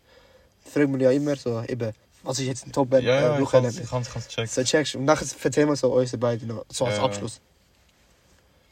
[0.65, 1.93] fragen wir ja immer so, eben,
[2.23, 4.47] was ist jetzt ein Ja, ja, ich kann's, ich kann's, kann's checken.
[4.47, 4.95] so checkst.
[4.95, 7.03] Und nachher erzählen wir so unsere beiden noch, so als Ja.
[7.03, 7.39] Abschluss.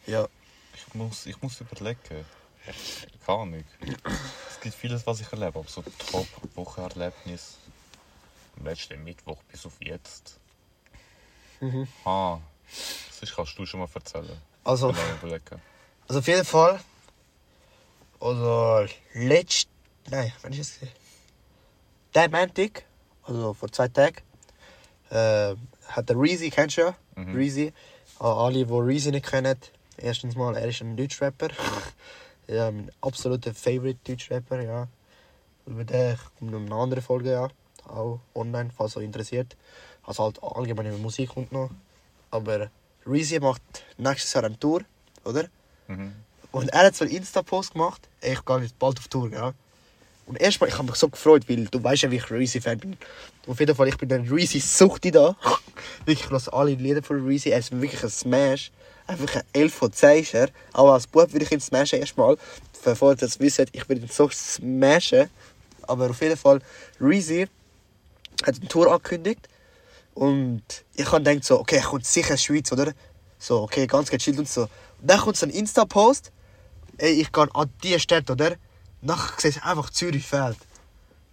[0.08, 0.28] Ja.
[0.76, 2.00] Ich muss, ich muss überlegen.
[3.26, 3.64] Keine Ahnung.
[4.50, 7.58] Es gibt vieles, was ich erlebe, aber so Top-Wochenerlebnis.
[8.58, 10.38] Am letzten Mittwoch bis auf jetzt.
[11.60, 11.88] Mhm.
[12.06, 12.40] Ah,
[13.20, 14.38] das kannst du schon mal erzählen.
[14.64, 14.98] Also, Ich
[16.08, 16.80] also auf jeden Fall,
[18.20, 19.68] also letzt,
[20.10, 20.76] nein, wann ist es?
[20.80, 20.94] gewesen?
[22.14, 22.84] Der Montag,
[23.24, 24.18] also vor zwei Tagen,
[25.10, 25.56] äh,
[25.88, 26.96] hat der Reezy, kennst du ja?
[27.16, 27.36] Mhm.
[27.36, 27.74] Reezy.
[28.20, 29.58] Alle, die Reezy nicht kennen,
[29.98, 31.50] erstens mal, er ist ein Deutschrapper.
[32.48, 34.88] ja, mein absoluter Favorite Deutschrapper, ja.
[35.66, 37.48] Über den kommt noch eine andere Folge, ja.
[37.88, 39.56] Auch online, falls euch interessiert.
[40.04, 41.72] Also halt allgemein über Musik kommt noch.
[42.30, 42.70] Aber
[43.06, 43.62] Reezy macht
[43.98, 44.82] nächstes Jahr eine Tour,
[45.26, 45.46] oder?
[45.88, 46.14] Mhm.
[46.52, 49.54] Und er hat so einen Insta-Post gemacht, ich gehe jetzt bald auf Tour, gell?
[50.32, 52.96] Und erstmal, ich habe mich so gefreut, weil du weißt ja, wie ich Reezy-Fan bin.
[53.48, 55.36] Auf jeden Fall, ich bin ein Reezy-Suchti da.
[56.06, 57.50] ich höre alle Lieder von Reezy.
[57.50, 58.72] Er ist wirklich ein Smash.
[59.08, 60.48] Einfach ein 11 von 10 ist er.
[60.72, 62.38] Auch als Bub würde ich ihn smashen erstmal.
[62.82, 65.30] Bevor ihr das wisst, ich würde ihn so smashen.
[65.82, 66.62] Aber auf jeden Fall,
[67.02, 67.46] Reezy
[68.46, 69.50] hat eine Tour angekündigt.
[70.14, 70.64] Und
[70.96, 72.94] ich habe gedacht so, okay, er kommt sicher in die Schweiz, oder?
[73.38, 74.62] So, okay, ganz gechillt und so.
[74.62, 74.70] Und
[75.02, 76.32] dann kommt so ein Insta-Post.
[77.00, 78.56] Ey, ich gehe an diese Stadt, oder?
[79.02, 80.58] Nachher sehe ich einfach Zürich fehlt.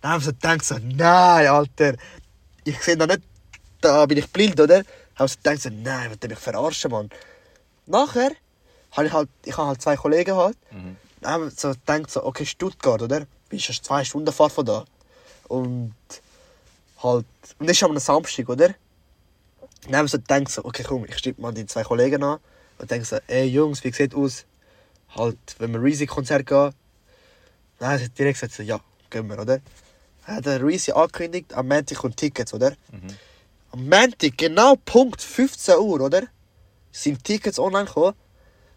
[0.01, 1.95] Dann habe ich so gedacht, so, nein, Alter.
[2.65, 3.23] Ich sehe da nicht,
[3.81, 4.83] da bin ich blind, oder?
[5.17, 7.11] Habe ich so gedacht, so, nein, was mich verarschen, Mann.
[7.87, 8.31] Nachher
[8.93, 10.57] habe ich halt, ich habe halt zwei Kollegen halt.
[10.71, 10.97] Mhm.
[11.21, 13.27] Dann habe ich so gedacht, so, okay, Stuttgart, oder?
[13.49, 14.85] Bist ja zwei Stunden Fahrt von da.
[15.49, 15.95] Und
[17.03, 17.27] halt,
[17.59, 18.75] und das ist am Samstag, oder?
[19.85, 22.39] Dann habe ich so gedacht, so, okay, komm, ich schreibe mal die zwei Kollegen an
[22.79, 24.45] und denke so, ey Jungs, wie sieht aus?
[25.17, 26.73] Halt, wenn wir Reezy-Konzert gehen.
[27.79, 29.61] Dann hat er direkt gesagt, so, ja, gehen wir, oder?
[30.27, 32.71] Dann hat der Reezy angekündigt, am Montag kommt Tickets, oder?
[32.91, 33.17] Mhm.
[33.73, 36.23] Am Montag, genau Punkt 15 Uhr, oder?
[36.93, 38.15] Sind Tickets online gekommen.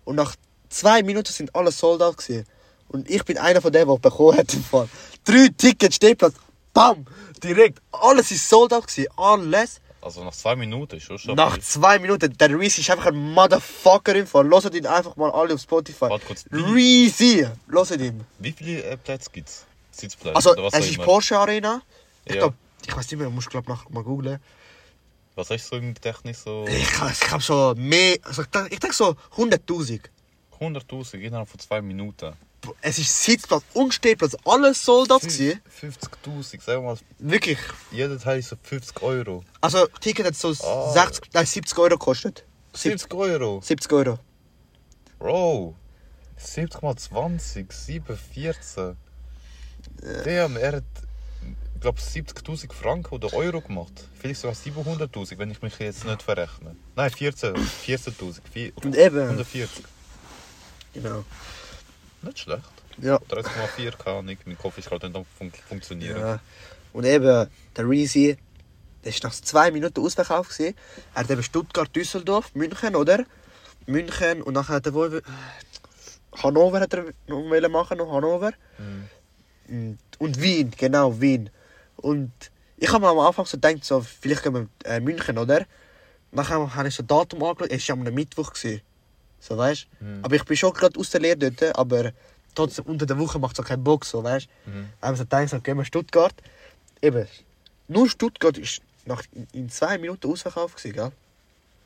[0.06, 0.36] Und nach
[0.70, 2.46] zwei Minuten sind alle sold out gewesen.
[2.90, 4.90] Und ich bin einer von denen, der bekommen hat im Fall.
[5.24, 6.36] Drei Tickets, Stehplatz,
[6.74, 7.06] bam!
[7.44, 7.82] Direkt.
[7.92, 9.10] Alles ist sold out gewesen.
[9.18, 9.82] Alles.
[10.02, 11.36] Also nach zwei Minuten ist schon.
[11.36, 12.36] Nach zwei Minuten.
[12.38, 14.50] Der Reezy ist einfach ein Motherfucker im Fall.
[14.50, 16.10] Hört ihn einfach mal alle auf Spotify.
[16.10, 16.46] Warte kurz.
[16.52, 17.48] Reezy!
[17.70, 18.26] Hört ihn.
[18.40, 19.66] Wie viele äh, Plätze gibt es?
[19.92, 21.06] Sitzplätze Also, oder was es ist immer?
[21.06, 21.82] Porsche Arena.
[22.26, 22.42] Ich Ja.
[22.42, 24.40] glaube, ich weiß nicht mehr, musst glaub nach mal googlen.
[25.36, 26.44] Was hast du so im Gedächtnis?
[26.44, 28.18] So Ich, ich habe schon mehr.
[28.24, 30.02] Also ich denke ich denk so 100.000.
[30.60, 32.34] 100'000 innerhalb von zwei Minuten.
[32.82, 35.60] Es ist Sitzplatz und Stehplatz, alles sold out gewesen.
[35.82, 37.58] 50.000, sag mal, Wirklich.
[37.92, 39.44] jeder Teil ist so 50 Euro.
[39.62, 40.92] Also, Ticket hat so Ah.
[40.94, 42.46] 60, nein, 70 Euro gekostet.
[42.74, 43.62] 70 Euro?
[43.62, 44.20] 70 Euro.
[45.18, 45.76] Bro,
[46.38, 48.96] 70 mal 20, 7, 14.
[50.24, 50.84] Damn, er hat,
[51.76, 53.94] ich glaube, 70.000 Franken oder Euro gemacht.
[54.20, 56.76] Vielleicht sogar 700.000, wenn ich mich jetzt nicht verrechne.
[56.96, 58.42] Nein, 14, 14.000.
[58.54, 59.20] vier- Und eben.
[59.20, 59.84] 140.
[60.94, 61.24] Genau.
[62.22, 62.64] Nicht schlecht.
[63.02, 63.18] Ja.
[63.18, 64.38] 13,4 keine Ahnung.
[64.46, 66.20] Mein Kopf ist gerade nicht am fun funktionieren.
[66.20, 66.40] ja.
[66.94, 68.38] Und eben, der Reezy,
[69.04, 70.76] der ist nach zwei Minuten ausverkauft gewesen.
[71.14, 73.26] Er hat eben Stuttgart, Düsseldorf, München, oder?
[73.86, 75.22] München und nachher hat er wohl...
[76.44, 78.52] Hannover hat er noch machen, noch Hannover.
[78.78, 79.10] Mhm.
[79.68, 81.50] Und, und Wien, genau, Wien.
[81.98, 82.32] Und
[82.78, 85.66] ich habe mir am Anfang so gedacht, so, vielleicht gehen wir äh, München, oder?
[86.32, 88.54] Nachher habe ich so Datum angeschaut, es war am Mittwoch.
[88.54, 88.82] Gewesen.
[89.42, 90.20] So, weißt Mhm.
[90.24, 92.12] Aber ich bin schon gerade aus der Lehre dort, aber
[92.56, 94.90] trotzdem unter der Woche macht es auch keinen Bock, so, weißt Mhm.
[95.02, 96.34] Dann haben so gedacht, gehen wir Stuttgart.
[97.02, 97.28] Eben,
[97.88, 101.12] nur Stuttgart ist nach, in, zwei Minuten ausverkauft, gewesen, gell?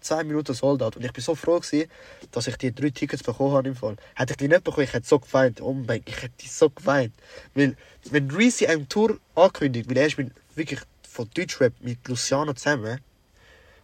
[0.02, 0.98] Zwei Minuten Soldat.
[0.98, 1.90] Und ich bin so froh, gewesen,
[2.32, 3.96] dass ich die drei Tickets bekommen habe im Fall.
[4.16, 5.62] Hätte ich die nicht bekommen, ich hätte so geweint.
[5.62, 7.14] Oh mein ich hätte so geweint.
[7.56, 7.76] Weil,
[8.12, 13.00] wenn Reezy eine Tour ankündigt, weil er ist mit, wirklich von Deutschrap mit Luciano zusammen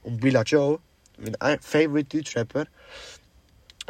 [0.03, 0.77] und Billa Joe,
[1.17, 2.65] mein ein- Favorite Deutschrapper.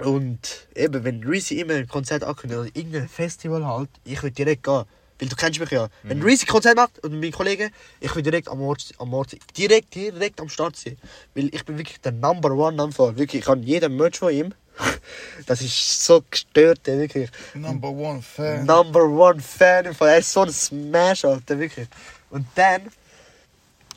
[0.06, 4.64] Und eben, wenn Reezy immer ein Konzert ankündigt oder irgendein Festival halt, ich würde direkt
[4.64, 4.86] gehen.
[5.20, 5.88] Weil du kennst mich ja.
[6.02, 9.40] Wenn Reezy Konzert macht und mein Kollege, ich will direkt am Ort, am Ort sein.
[9.56, 10.98] Direkt, direkt am Start sein.
[11.36, 13.16] Weil ich bin wirklich der Number One am Fall.
[13.18, 14.54] Wirklich, ich habe jeden Merch von ihm.
[15.46, 17.30] Das ist so gestört, ey, wirklich.
[17.54, 18.66] Number one Fan.
[18.66, 20.10] Number One Fan im Fall.
[20.10, 21.88] Er ist so ein Smash, Alter, wirklich.
[22.30, 22.88] Und dann,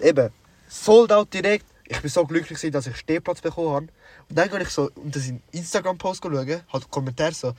[0.01, 0.31] eben,
[0.69, 1.67] sold out direkt.
[1.87, 3.87] Ich bin so glücklich, gewesen, dass ich Stehplatz bekommen habe.
[4.29, 7.53] Und dann gehe ich so unter seinen Instagram-Post schauen, halt Kommentar so,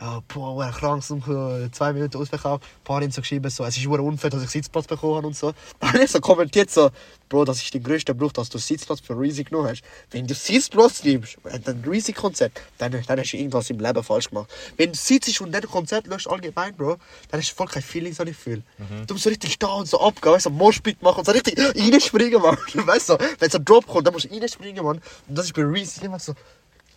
[0.00, 2.62] ja, boah, wer krank, äh, zwei Minuten ausverkauft.
[2.62, 5.36] Ein paar haben so geschrieben, so, es ist unfair, dass ich Sitzplatz bekommen habe und
[5.36, 5.52] so.
[5.80, 6.90] Dann habe ich so kommentiert, so,
[7.28, 9.82] Bro, das ist der größte Bruch, dass du Sitzplatz für Reezy genommen hast.
[10.10, 14.50] Wenn du Sitzplatz nimmst, ein Reezy-Konzert, dann, dann hast du irgendwas im Leben falsch gemacht.
[14.76, 16.98] Wenn du sitzt und dann Konzert löscht allgemein, Bro,
[17.30, 18.62] dann hast du voll kein Feeling, so ich fühle.
[19.06, 21.32] Du musst so richtig stehen und so abgehen, weißt du, so Moshpit machen und so
[21.32, 22.58] richtig reinspringen, Mann.
[22.74, 25.00] Weißt du, wenn so kommt, dann musst du reinspringen, Mann.
[25.28, 26.34] Und das ist bei Reezy immer so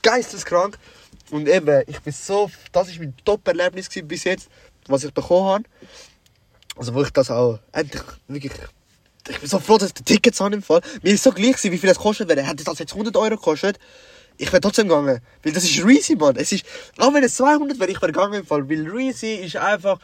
[0.01, 0.78] geisteskrank.
[1.32, 4.49] Und eben, ich bin so, das ist mein Top-Erlebnis bis jetzt,
[4.88, 5.63] was ich bekommen habe.
[6.78, 8.53] Also wo ich das auch endlich wirklich...
[9.28, 10.82] Ich bin so froh, dass ich die Tickets habe im Fall.
[11.01, 12.43] Mir ist so gleich wie viel das kostet wäre.
[12.43, 13.80] Hätte das jetzt 100 Euro gekostet,
[14.38, 15.19] ich wäre trotzdem gegangen.
[15.41, 16.36] Weil das ist Reezy, Mann.
[16.36, 16.63] Es ist,
[16.99, 18.69] auch wenn es 200 wäre, ich wäre gegangen im Fall.
[18.69, 19.99] Weil Reezy ist einfach,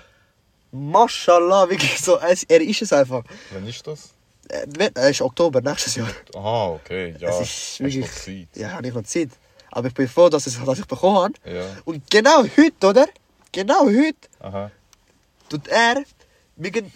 [0.71, 3.23] Mashallah, wirklich so, er ist es einfach.
[3.51, 4.13] Wann ist das?
[4.49, 6.09] Äh, äh, ist Oktober, nächstes Jahr.
[6.35, 7.15] Aha, okay.
[7.19, 8.47] Ja, es ist noch wirklich, Zeit.
[8.61, 9.29] ja, habe ich noch Zeit.
[9.71, 11.33] Aber ich bin froh, dass, es, dass ich bekommen habe.
[11.49, 11.65] Ja.
[11.85, 13.07] Und genau heute, oder?
[13.51, 14.71] Genau heute Aha.
[15.49, 16.03] tut er,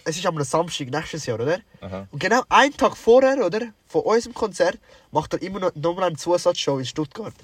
[0.04, 1.60] es ist am Samstag nächstes Jahr, oder?
[1.80, 2.06] Aha.
[2.10, 3.60] Und genau einen Tag vorher, oder?
[3.88, 4.78] Von unserem Konzert
[5.10, 7.34] macht er immer noch nochmal eine Zusatzshow in Stuttgart.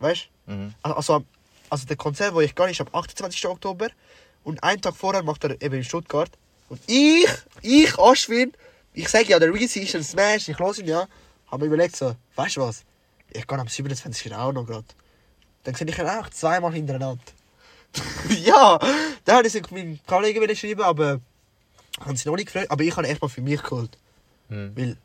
[0.00, 0.74] Weißt Mhm.
[0.82, 0.94] du?
[0.94, 1.26] Also, am-
[1.70, 3.46] also der Konzert, wo ich gehe, ist am 28.
[3.48, 3.88] Oktober.
[4.42, 6.28] Und einen Tag vorher macht er eben in Stuttgart.
[6.68, 7.26] Und ich,
[7.62, 8.52] ich, Aschwin,
[8.94, 11.06] ich sage ja, der Reezy ist ein Smash, ich höre ihn ja.
[11.48, 12.84] Habe mir überlegt so, weißt du was?
[13.30, 14.34] Ich gehe am 27.
[14.34, 14.86] auch noch gerade.
[15.64, 17.20] Dann sehe ich ihn auch zweimal hintereinander.
[18.44, 18.78] ja,
[19.24, 21.20] da habe ich es meinen Kollegen schreiben, aber
[22.00, 22.70] haben sie noch nicht gefreut.
[22.70, 23.98] Aber ich habe erstmal für mich geholt.
[24.48, 24.72] Mhm.
[24.76, 24.96] Weil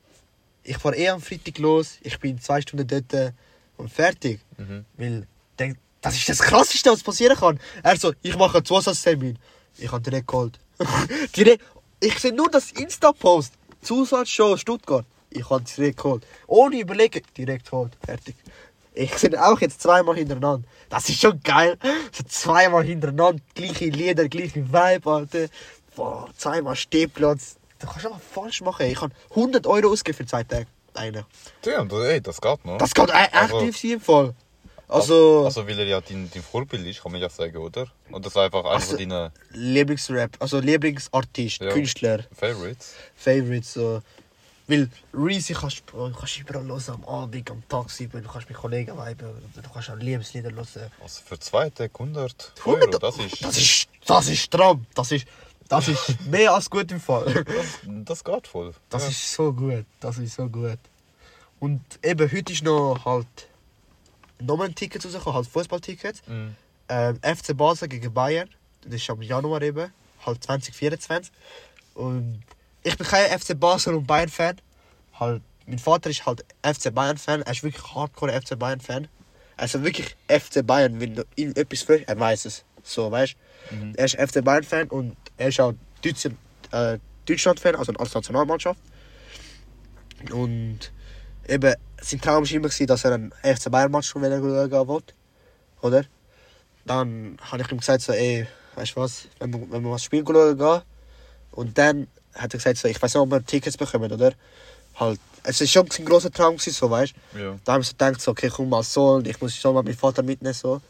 [0.63, 3.31] ich fahre eh am Freitag los, ich bin zwei Stunden dort äh,
[3.77, 4.39] und fertig.
[4.57, 4.85] Mhm.
[4.97, 5.27] Weil
[5.57, 7.59] denk, das ist das Krasseste, was passieren kann.
[7.83, 9.37] Er so, ich mache einen Zusatztermin.
[9.77, 10.59] Ich habe direkt geholt.
[11.35, 11.63] direkt,
[11.99, 13.53] ich sehe nur das Insta-Post.
[13.81, 15.05] Zusatzshow Stuttgart.
[15.29, 16.25] Ich habe direkt geholt.
[16.47, 17.95] Ohne überlegen, direkt geholt.
[18.05, 18.35] Fertig.
[18.93, 20.67] Ich sehe auch jetzt zweimal hintereinander.
[20.89, 21.77] Das ist schon geil.
[22.11, 25.47] So zweimal hintereinander, gleiche Lieder, gleiche Vibe, Alter.
[25.95, 27.57] Boah, zweimal Stehplatz.
[27.79, 28.87] Du kannst einfach falsch machen.
[28.87, 30.65] Ich habe 100 Euro ausgegeben für zwei Tage.
[30.95, 31.23] Eigentlich.
[31.61, 32.77] Damn, das, ey, das geht noch.
[32.79, 34.33] Das geht echt Also- tief sein, voll.
[34.89, 37.85] Also, Also, weil er ja dein, dein Vorbild ist, kann man ja sagen, oder?
[38.11, 41.69] Und das ist einfach einer Also- von deinen Lieblingsrap, also Lieblingsartist, Ja.
[41.71, 42.93] Künstler, Favorites.
[43.15, 43.73] Favorites.
[43.73, 44.01] So.
[44.67, 48.95] Weil Reezy kannst du kannst überall hören, am Abend, am Taxi, du kannst mit Kollegen
[48.97, 50.91] viben, du kannst auch Liebeslieder hören.
[51.01, 54.85] Also für zwei Tage 100 Euro, 100 das ist, Das ist, das ist Traum.
[54.95, 55.25] Das ist,
[55.67, 57.43] das ist mehr als gut im Fall.
[57.45, 58.73] das, das geht voll.
[58.89, 59.09] Das ja.
[59.09, 60.77] ist so gut, das ist so gut.
[61.59, 63.27] Und eben heute ist noch halt
[64.41, 66.27] nochmal ein Ticket rausgekommen, halt Fußballticket.
[66.27, 66.55] Mhm.
[66.89, 68.49] Ähm, FC Basel gegen Bayern.
[68.83, 69.91] Das ist am Januar eben,
[70.25, 71.31] halt 2024.
[71.93, 72.41] Und
[72.83, 74.59] ich bin kein FC Basel und Bayern Fan.
[75.19, 77.41] Halt, mein Vater ist halt FC Bayern Fan.
[77.41, 79.07] Er ist wirklich hardcore FC Bayern Fan.
[79.57, 82.63] Also wirklich FC Bayern, wenn du ihm etwas fragst, er weiß es.
[82.83, 83.35] So, weißt
[83.71, 83.93] Mhm.
[83.97, 85.73] Er ist FC Bayern-Fan und er ist auch
[86.03, 86.25] Deutsch,
[86.71, 88.79] äh, Deutschland-Fan, also als Nationalmannschaft.
[90.31, 90.91] Und
[91.49, 95.13] eben, sein Traum war immer, dass er einen FC Bayern-Match schauen wollte.
[95.81, 96.05] Oder?
[96.85, 100.03] Dann habe ich ihm gesagt, so, ey, weißt du was, wenn wir, wenn wir was
[100.03, 100.81] Spiel schauen gehen.
[101.51, 104.33] Und dann hat er gesagt, so, ich weiß nicht, ob wir Tickets bekommen, oder?
[104.95, 107.39] Halt, es war schon ein grosser Traum, gewesen, so, weißt du?
[107.39, 107.59] Ja.
[107.63, 109.83] Da habe ich so gedacht, so, okay, komm mal so, und ich muss schon mal
[109.83, 110.81] meinen Vater mitnehmen, so.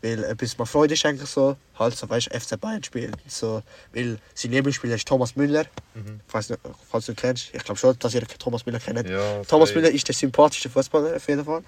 [0.00, 1.56] Weil etwas mir Freude schenken, so.
[1.76, 3.16] Halt, so, weißt FC Bayern spielen.
[3.26, 5.64] So, weil sein Lieblingsspieler ist Thomas Müller.
[5.94, 6.20] Mhm.
[6.32, 7.52] Nicht, falls du ihn kennst.
[7.52, 9.08] Ich glaube schon, dass ihr Thomas Müller kennt.
[9.08, 9.74] Ja, Thomas.
[9.74, 11.62] Müller ist der sympathischste Fußballer auf jeden Fall.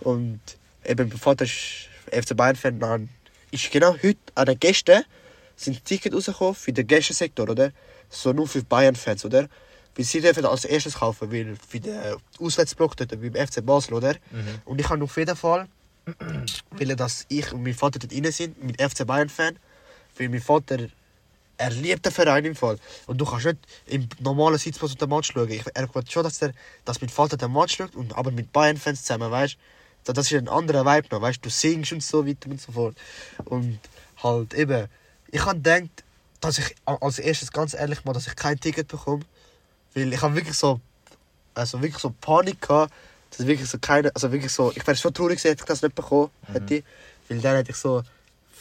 [0.00, 0.40] Und
[0.84, 2.78] eben mein Vater ist FC Bayern-Fan.
[2.78, 3.08] Dann
[3.50, 5.04] ist genau heute an den Gästen
[5.56, 7.70] sind Ticket rausgekommen für den Gästensektor, oder?
[8.10, 9.48] So nur für Bayern-Fans, oder?
[9.94, 11.98] Weil sie dürfen als erstes kaufen, weil für den
[12.40, 14.14] Auswärtsblock dort beim FC Basel, oder?
[14.30, 14.60] Mhm.
[14.64, 15.68] Und ich habe auf jeden Fall,
[16.70, 19.58] weil dass ich und mein Vater dort rein sind, mit FC Bayern-Fan,
[20.18, 20.88] weil mein Vater
[21.58, 22.76] er liebt den Verein im Fall.
[23.06, 25.48] Und du kannst nicht im normalen Sitzplatz den Match schauen.
[25.50, 26.52] Ich, er will schon, dass, der,
[26.84, 29.56] dass mein Vater den Match schaut, und, aber mit Bayern-Fans zusammen, weißt
[30.04, 30.12] du?
[30.12, 31.50] Das ist ein anderer Vibe noch, weißt du?
[31.50, 32.96] Singst und so weiter und so fort.
[33.44, 33.78] Und
[34.22, 34.88] halt eben,
[35.30, 36.02] ich habe gedacht,
[36.40, 39.24] dass ich als erstes ganz ehrlich mal, dass ich kein Ticket bekomme.
[39.94, 40.80] Weil ich habe wirklich so,
[41.54, 42.92] also wirklich so Panik gehabt,
[43.36, 45.82] dass wirklich so keine, also wirklich so, ich wäre schon traurig gewesen, hätte ich das
[45.82, 46.82] nicht bekommen hätte.
[47.28, 48.02] Weil dann hätte ich so,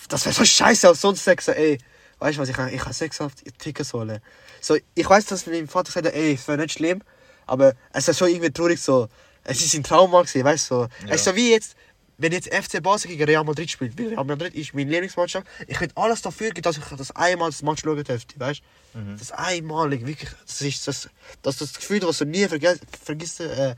[0.07, 1.77] das wäre so scheiße, als sonst sagen so, ey,
[2.19, 4.19] weißt du was, ich kann, ich kann sechshaft Tickets holen.
[4.61, 7.01] So, ich weiß, dass mein Vater gesagt hat, ey, es wäre nicht schlimm,
[7.47, 9.09] aber es ist schon irgendwie traurig so,
[9.43, 10.81] es ist ein Trauma gewesen, weißt du, so.
[10.81, 10.89] Ja.
[11.09, 11.75] Es ist so wie jetzt,
[12.17, 15.79] wenn jetzt FC Basel gegen Real Madrid spielt, weil Real Madrid ist meine Lieblingsmannschaft, ich
[15.79, 18.61] würde alles dafür geben, dass ich das einmal das Match schauen dürfte, weißt
[18.93, 18.99] du?
[18.99, 19.17] Mhm.
[19.17, 21.09] Das einmalig, wirklich, das ist das,
[21.41, 23.75] das, das Gefühl, was du nie verge vergessen, äh,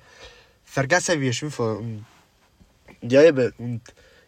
[0.73, 1.43] vergessen wirst.
[1.43, 2.05] Und,
[3.01, 3.81] ja, eben, und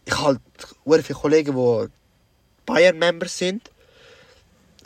[0.06, 0.40] ich habe halt
[0.86, 1.88] sehr viele Kollegen, die
[2.66, 3.72] Bayern-Members sind.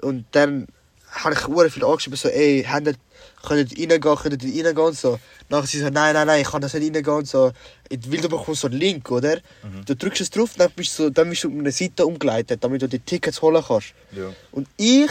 [0.01, 0.67] Und dann
[1.11, 2.95] habe ich sehr viel angeschrieben, so, ey, habt ihr-
[3.43, 5.19] könnt ihr reingehen, könnt ihr reingehen und so.
[5.49, 7.51] Nachher sie so, nein, nein, nein, ich kann das nicht reingehen und so.
[7.89, 9.37] Weil du bekommst so einen Link, oder?
[9.63, 9.83] Mhm.
[9.85, 12.63] Du drückst es drauf, dann bist du, so- dann bist du auf eine Seite umgeleitet,
[12.63, 13.93] damit du die Tickets holen kannst.
[14.11, 14.31] Ja.
[14.51, 15.09] Und ich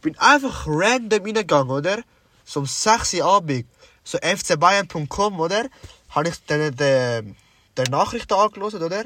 [0.00, 2.02] bin einfach random reingegangen, oder?
[2.44, 3.66] So um 6 Uhr Abend.
[4.04, 5.66] So fcbayern.com, oder?
[6.10, 7.36] Habe ich dann den,
[7.76, 9.04] den Nachrichten angelesen, oder?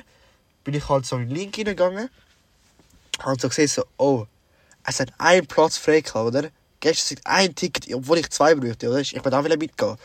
[0.65, 2.09] Bin ich halt so in den Link reingegangen.
[3.21, 4.27] Habe so gesehen, so, oh,
[4.85, 6.51] es hat einen Platz frei gehabt, oder?
[6.81, 9.01] Gestern ist ein Ticket, obwohl ich zwei bräuchte, oder?
[9.01, 9.97] Ich wollte auch wieder mitgehen.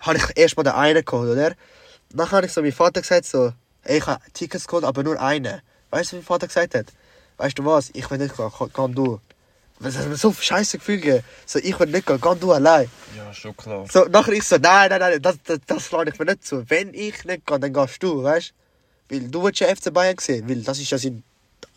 [0.00, 1.54] Habe ich erstmal den einen geholt, oder?
[2.10, 3.52] Dann habe ich so meinem Vater gesagt, so,
[3.82, 5.60] ey, ich habe Tickets geholt, aber nur einen.
[5.90, 6.86] Weißt du, was mein Vater gesagt hat?
[7.38, 9.20] Weißt du was, ich will nicht gehen, geh, geh du.
[9.80, 11.24] Das hat mir so scheiße Gefühl gegeben.
[11.44, 12.90] So, ich will nicht gehen, geh du allein.
[13.16, 13.86] ja, schon klar.
[13.92, 16.68] So, nachher ich so, nein, nein, nein, das, das, das lade ich mir nicht zu.
[16.68, 18.54] Wenn ich nicht gehe, dann gehst du, weißt
[19.08, 19.14] du?
[19.14, 21.22] Weil du willst ja FC Bayern sehen, weil das ist ja sein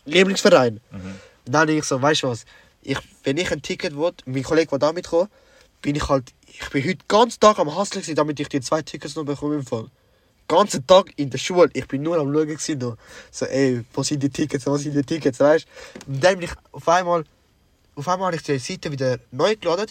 [0.04, 0.80] Lieblingsverein.
[0.90, 1.14] Mhm.
[1.46, 2.44] Und dann ich so, weißt du was,
[2.82, 5.28] ich, wenn ich ein Ticket will, mein Kollege will da mitkommen,
[5.82, 8.60] bin ich halt, ich bin heute den ganzen Tag am Hustlen gewesen, damit ich die
[8.60, 9.84] zwei Tickets noch bekomme im Fall.
[9.84, 12.96] Den ganzen Tag in der Schule, ich bin nur am Schauen gewesen, noch.
[13.30, 16.12] so, ey, wo sind die Tickets, wo sind die Tickets, weißt du?
[16.12, 17.24] Und dann bin ich auf einmal,
[18.00, 19.86] auf einmal habe ich die Seite wieder neu geladen,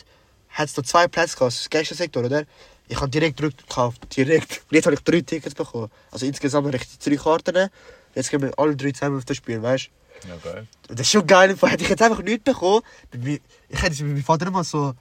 [0.49, 2.43] hat es noch zwei Plätze gehabt, das Gästensektor, oder?
[2.87, 4.63] Ich habe direkt gedrückt gekauft, direkt.
[4.69, 5.91] Und jetzt habe ich drei Tickets bekommen.
[6.11, 7.69] Also insgesamt habe ich drei Karten.
[8.15, 9.89] Jetzt gehen wir alle drei zusammen auf das Spiel, weißt
[10.23, 10.27] du?
[10.27, 10.67] Ja, geil.
[10.87, 11.55] Das ist schon geil.
[11.55, 12.81] Hätte ich jetzt einfach nichts bekommen,
[13.13, 13.39] ich
[13.69, 14.93] hätte es mit meinem Vater immer so,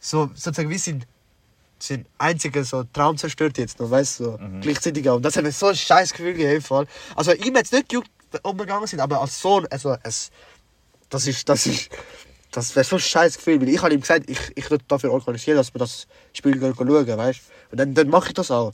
[0.00, 1.04] so sozusagen wie sein,
[1.78, 4.24] sein einziger so Traum zerstört jetzt noch, weißt du?
[4.24, 4.62] So, Mhm.
[4.62, 5.16] Gleichzeitig auch.
[5.16, 6.86] Und das hat mir so ein scheiß Gefühl gegeben.
[7.14, 8.10] Also ihm hat es nicht gejuckt,
[8.42, 10.30] ob wir gegangen sind, aber als Sohn, also es,
[11.10, 11.90] das ist, das ist,
[12.54, 15.10] das wäre so ein scheiß Gefühl, weil ich habe ihm gesagt, ich, ich würde dafür
[15.12, 17.40] organisieren, dass wir das Spiel schauen, weißt?
[17.72, 18.72] Und dann, dann mache ich das auch.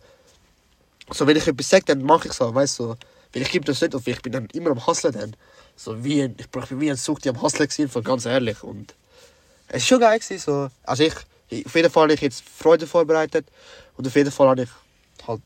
[1.10, 2.94] So, wenn ich etwas sage, dann mache ich es auch, weißt du?
[3.32, 5.34] Weil ich gebe das nicht auf, ich bin dann immer am Hustlen dann.
[5.76, 8.62] So wie ein, ich bin wie ein Sucht am Hustlen von ganz ehrlich.
[8.62, 8.94] Und
[9.68, 10.68] es war schon geil gewesen, so.
[10.82, 11.14] Also ich,
[11.64, 13.46] auf jeden Fall habe ich jetzt Freude vorbereitet.
[13.96, 14.70] Und auf jeden Fall habe ich
[15.26, 15.40] halt,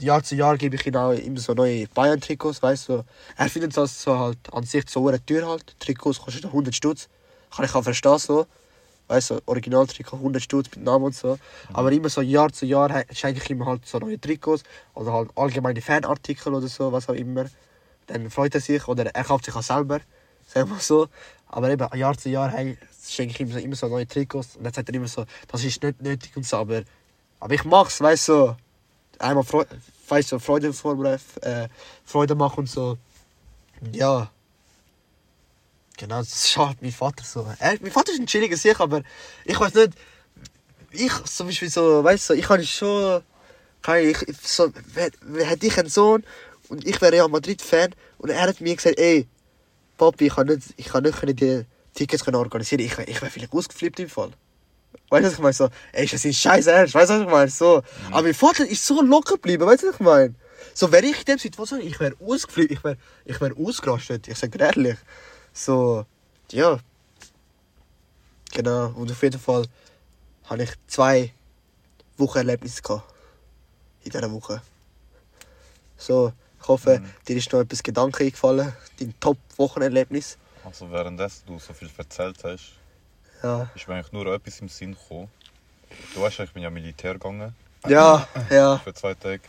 [0.00, 3.04] Jahr zu Jahr gebe ich ihm immer so neue Bayern-Trikots, weißt du.
[3.36, 5.78] Er findet das so halt an sich so eine Tür halt.
[5.78, 7.08] Trikots kosten 100 Stutz.
[7.54, 8.46] Kann ich auch verstehen so.
[9.06, 11.38] Weißt du, Originaltrikot 100 Stutz mit Namen und so.
[11.74, 14.62] Aber immer so Jahr zu Jahr he- schenke ich ihm halt so neue Trikots.
[14.94, 17.44] Oder halt allgemeine Fanartikel oder so, was auch immer.
[18.06, 20.00] Dann freut er sich oder er kauft sich auch selber.
[20.46, 21.08] Sagen wir so.
[21.48, 22.50] Aber eben Jahr zu Jahr
[23.06, 24.56] schenke ich ihm so, immer so neue Trikots.
[24.56, 26.56] Und dann sagt er immer so, das ist nicht nötig und so.
[26.56, 26.82] Aber,
[27.40, 28.56] aber ich mach's, weißt du.
[29.18, 29.68] Einmal Freude,
[30.08, 30.68] weißt du, Freude,
[31.42, 31.68] äh,
[32.04, 32.98] Freude machen und so.
[33.92, 34.30] Ja.
[35.96, 37.46] Genau, das schaut mein Vater so.
[37.58, 39.02] Er, mein Vater ist ein chilliger Sieg, aber
[39.44, 39.92] ich weiß nicht.
[40.90, 43.22] Ich zum Beispiel so, weißt du, ich habe schon.
[43.82, 46.24] Kann ich, so, hätte ich einen Sohn
[46.68, 49.28] und ich wäre Real Madrid-Fan und er hat mir gesagt, ey,
[49.98, 52.80] Papi, ich kann nicht, ich kann nicht können die Tickets können organisieren.
[52.80, 54.30] Ich, ich wäre vielleicht ausgeflippt im Fall.
[55.10, 55.52] Weißt du, was ich meine?
[55.52, 56.94] So, ey, ist das ist scheiß ernst.
[56.94, 57.50] Weißt du, was ich meine?
[57.50, 57.82] So.
[58.10, 59.66] Aber mein Vater ist so locker geblieben.
[59.66, 60.34] Weißt du, was ich meine?
[60.72, 64.28] So, wäre ich in dem Situation, ich wäre ausgeflippt, ich wäre ich wär ausgerastet.
[64.28, 64.96] Ich sage ehrlich.
[65.54, 66.04] So,
[66.50, 66.78] ja.
[68.52, 68.88] Genau.
[68.90, 69.64] Und auf jeden Fall
[70.44, 71.32] habe ich zwei
[72.18, 73.10] Wochenerlebnisse gehabt.
[74.04, 74.60] In dieser Woche.
[75.96, 78.72] So, ich hoffe, dir ist noch etwas Gedanken eingefallen.
[79.00, 80.36] Dein Top-Wochenerlebnis.
[80.62, 82.72] Also währenddessen du so viel erzählt hast,
[83.42, 83.70] Ja.
[83.74, 85.30] ist mir eigentlich nur etwas im Sinn gekommen.
[86.14, 87.54] Du weißt ja, ich bin ja Militär gegangen
[87.86, 88.78] Ja, ja.
[88.78, 89.40] für zwei Tage.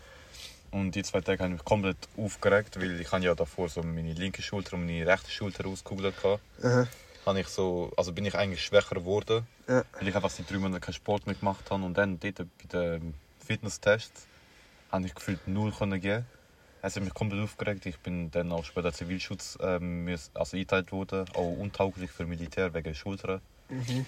[0.76, 4.12] Und die zwei Tage habe ich mich komplett aufgeregt, weil ich ja davor so meine
[4.12, 6.90] linke Schulter und meine rechte Schulter ausgekugelt hatte.
[7.26, 9.86] Habe ich so, also bin ich eigentlich schwächer geworden, Ja.
[9.98, 11.82] weil ich einfach seit drei Monaten keinen Sport mehr gemacht habe.
[11.82, 14.28] Und dann dort bei den Fitnesstests
[14.92, 16.26] habe ich gefühlt null können geben.
[16.82, 17.86] Es hat mich komplett aufgeregt.
[17.86, 22.94] Ich bin dann auch später Zivilschutz ähm, also eingeteilt worden, auch untauglich für Militär wegen
[22.94, 23.40] Schultern.
[23.70, 24.06] Mhm.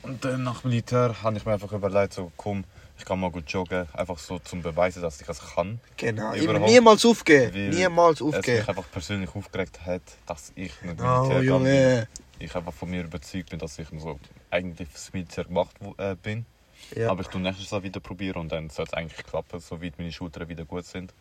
[0.00, 2.64] Und dann nach Militär habe ich mir einfach überlegt, so, komm,
[2.98, 5.80] ich kann mal gut joggen, einfach so zum Beweisen, dass ich es kann.
[5.96, 6.34] Genau.
[6.34, 6.66] Überhaupt.
[6.70, 7.70] Niemals aufgeben.
[7.70, 8.68] Niemals Es mich aufgeben.
[8.68, 11.44] einfach persönlich aufgeregt hat, dass ich nicht Oh, Militär bin.
[11.48, 12.08] Junge.
[12.40, 14.18] Ich einfach von mir überzeugt bin, dass ich so
[14.50, 16.44] eigentlich fürs Militär gemacht äh, bin.
[16.94, 17.10] Ja.
[17.10, 20.12] Aber ich tu nächstes Jahr wieder probieren und dann soll es eigentlich klappen, soweit meine
[20.12, 21.12] Schultern wieder gut sind.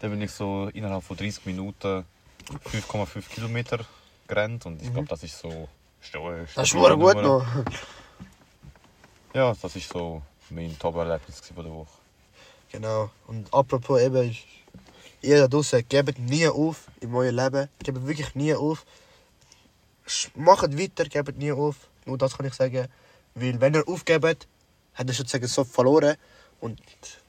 [0.00, 2.04] Dann bin ich so innerhalb von 30 Minuten
[2.64, 3.78] 5,5 Kilometer
[4.26, 5.68] gerannt und ich glaube, das ist so.
[6.00, 6.46] sto- Mhm.
[6.56, 7.46] Das ist gut noch.
[9.34, 10.20] Ja, das ist so
[10.54, 11.88] mein Top-Erlebnis der Woche.
[12.70, 13.10] Genau.
[13.26, 14.36] Und apropos eben,
[15.20, 17.68] ihr da draußen, gebt nie auf in eurem Leben.
[17.82, 18.84] Gebt wirklich nie auf.
[20.34, 21.76] Macht weiter, gebt nie auf.
[22.06, 22.88] Nur das kann ich sagen.
[23.34, 24.46] Weil wenn ihr aufgebt,
[24.94, 26.16] habt ihr sozusagen so verloren.
[26.60, 26.80] Und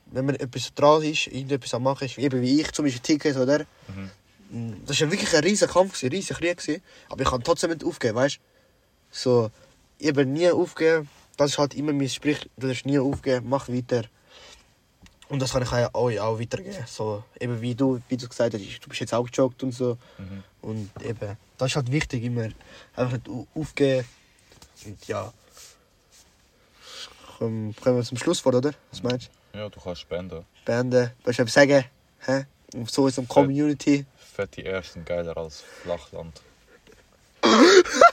[0.07, 3.38] wenn man etwas dran ist, irgendetwas am machen ist, eben wie ich, zum Beispiel Tickets
[3.38, 3.65] oder.
[3.88, 4.86] Mhm.
[4.86, 6.82] Das war wirklich ein riesiger Kampf, ein riesiger Krieg.
[7.09, 8.41] Aber ich kann trotzdem nicht aufgeben, weißt du?
[9.11, 9.51] So,
[9.99, 11.09] eben nie aufgeben.
[11.38, 14.04] Das ist halt immer mein Sprich, du darfst nie aufgeben, mach weiter.
[15.30, 16.84] Und das kann ich auch- euch auch weitergeben.
[16.86, 19.98] So, eben wie du, wie du gesagt hast, du bist jetzt auch gejoggt und so.
[20.20, 20.44] Mhm.
[20.62, 22.50] Und eben, das ist halt wichtig, immer
[22.96, 24.08] einfach nicht au- aufgeben.
[24.86, 25.34] Und ja.
[27.40, 28.74] Komm, kommen wir zum Schlusswort, oder?
[28.92, 29.58] Was meinst du?
[29.58, 30.46] Ja, du kannst spenden.
[30.66, 31.86] Willst du etwas sagen?
[32.20, 32.46] Hä?
[32.76, 34.06] Und so ist es Community.
[34.18, 36.42] Fette Ersten geiler als Flachland.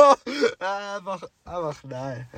[0.58, 2.28] Einfach, einfach nein.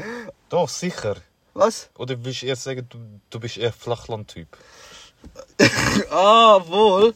[0.49, 1.17] Doch, sicher.
[1.55, 1.91] Was?
[1.99, 2.99] Oder willst du eher sagen, du,
[3.31, 4.49] du bist eher Flachland-Typ?
[6.11, 7.15] Ah, wohl.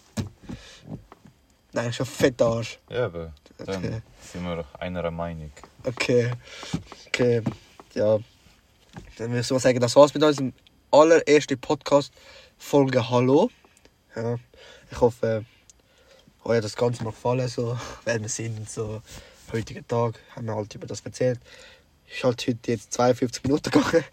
[1.72, 2.78] Nein, schon fett Arsch.
[2.88, 4.02] Ja, aber dann Okay.
[4.22, 5.50] sind wir einer Meinung.
[5.84, 6.32] Okay.
[7.08, 7.42] Okay.
[7.94, 8.18] Ja.
[9.18, 10.52] Dann würde ich so sagen, das war's mit unserem
[10.90, 13.50] allerersten Podcast-Folge Hallo.
[14.14, 14.36] Ja.
[14.90, 15.44] Ich hoffe,
[16.44, 19.02] euch hat das Ganze noch gefallen, so, wer wir sind, so,
[19.52, 21.40] heutigen Tag, haben wir halt über das erzählt.
[22.08, 24.04] Ist halt heute jetzt 52 Minuten gegangen.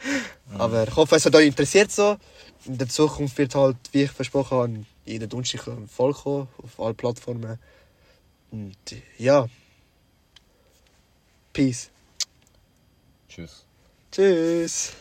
[0.57, 2.17] Aber ich hoffe, es hat euch interessiert so.
[2.65, 6.79] In der Zukunft wird halt, wie ich versprochen habe, jeden Donnerstag eine Folge kommen, auf
[6.79, 7.59] allen Plattformen.
[8.51, 8.75] Und
[9.17, 9.47] ja.
[11.51, 11.89] Peace.
[13.29, 13.63] Tschüss.
[14.11, 14.93] Tschüss.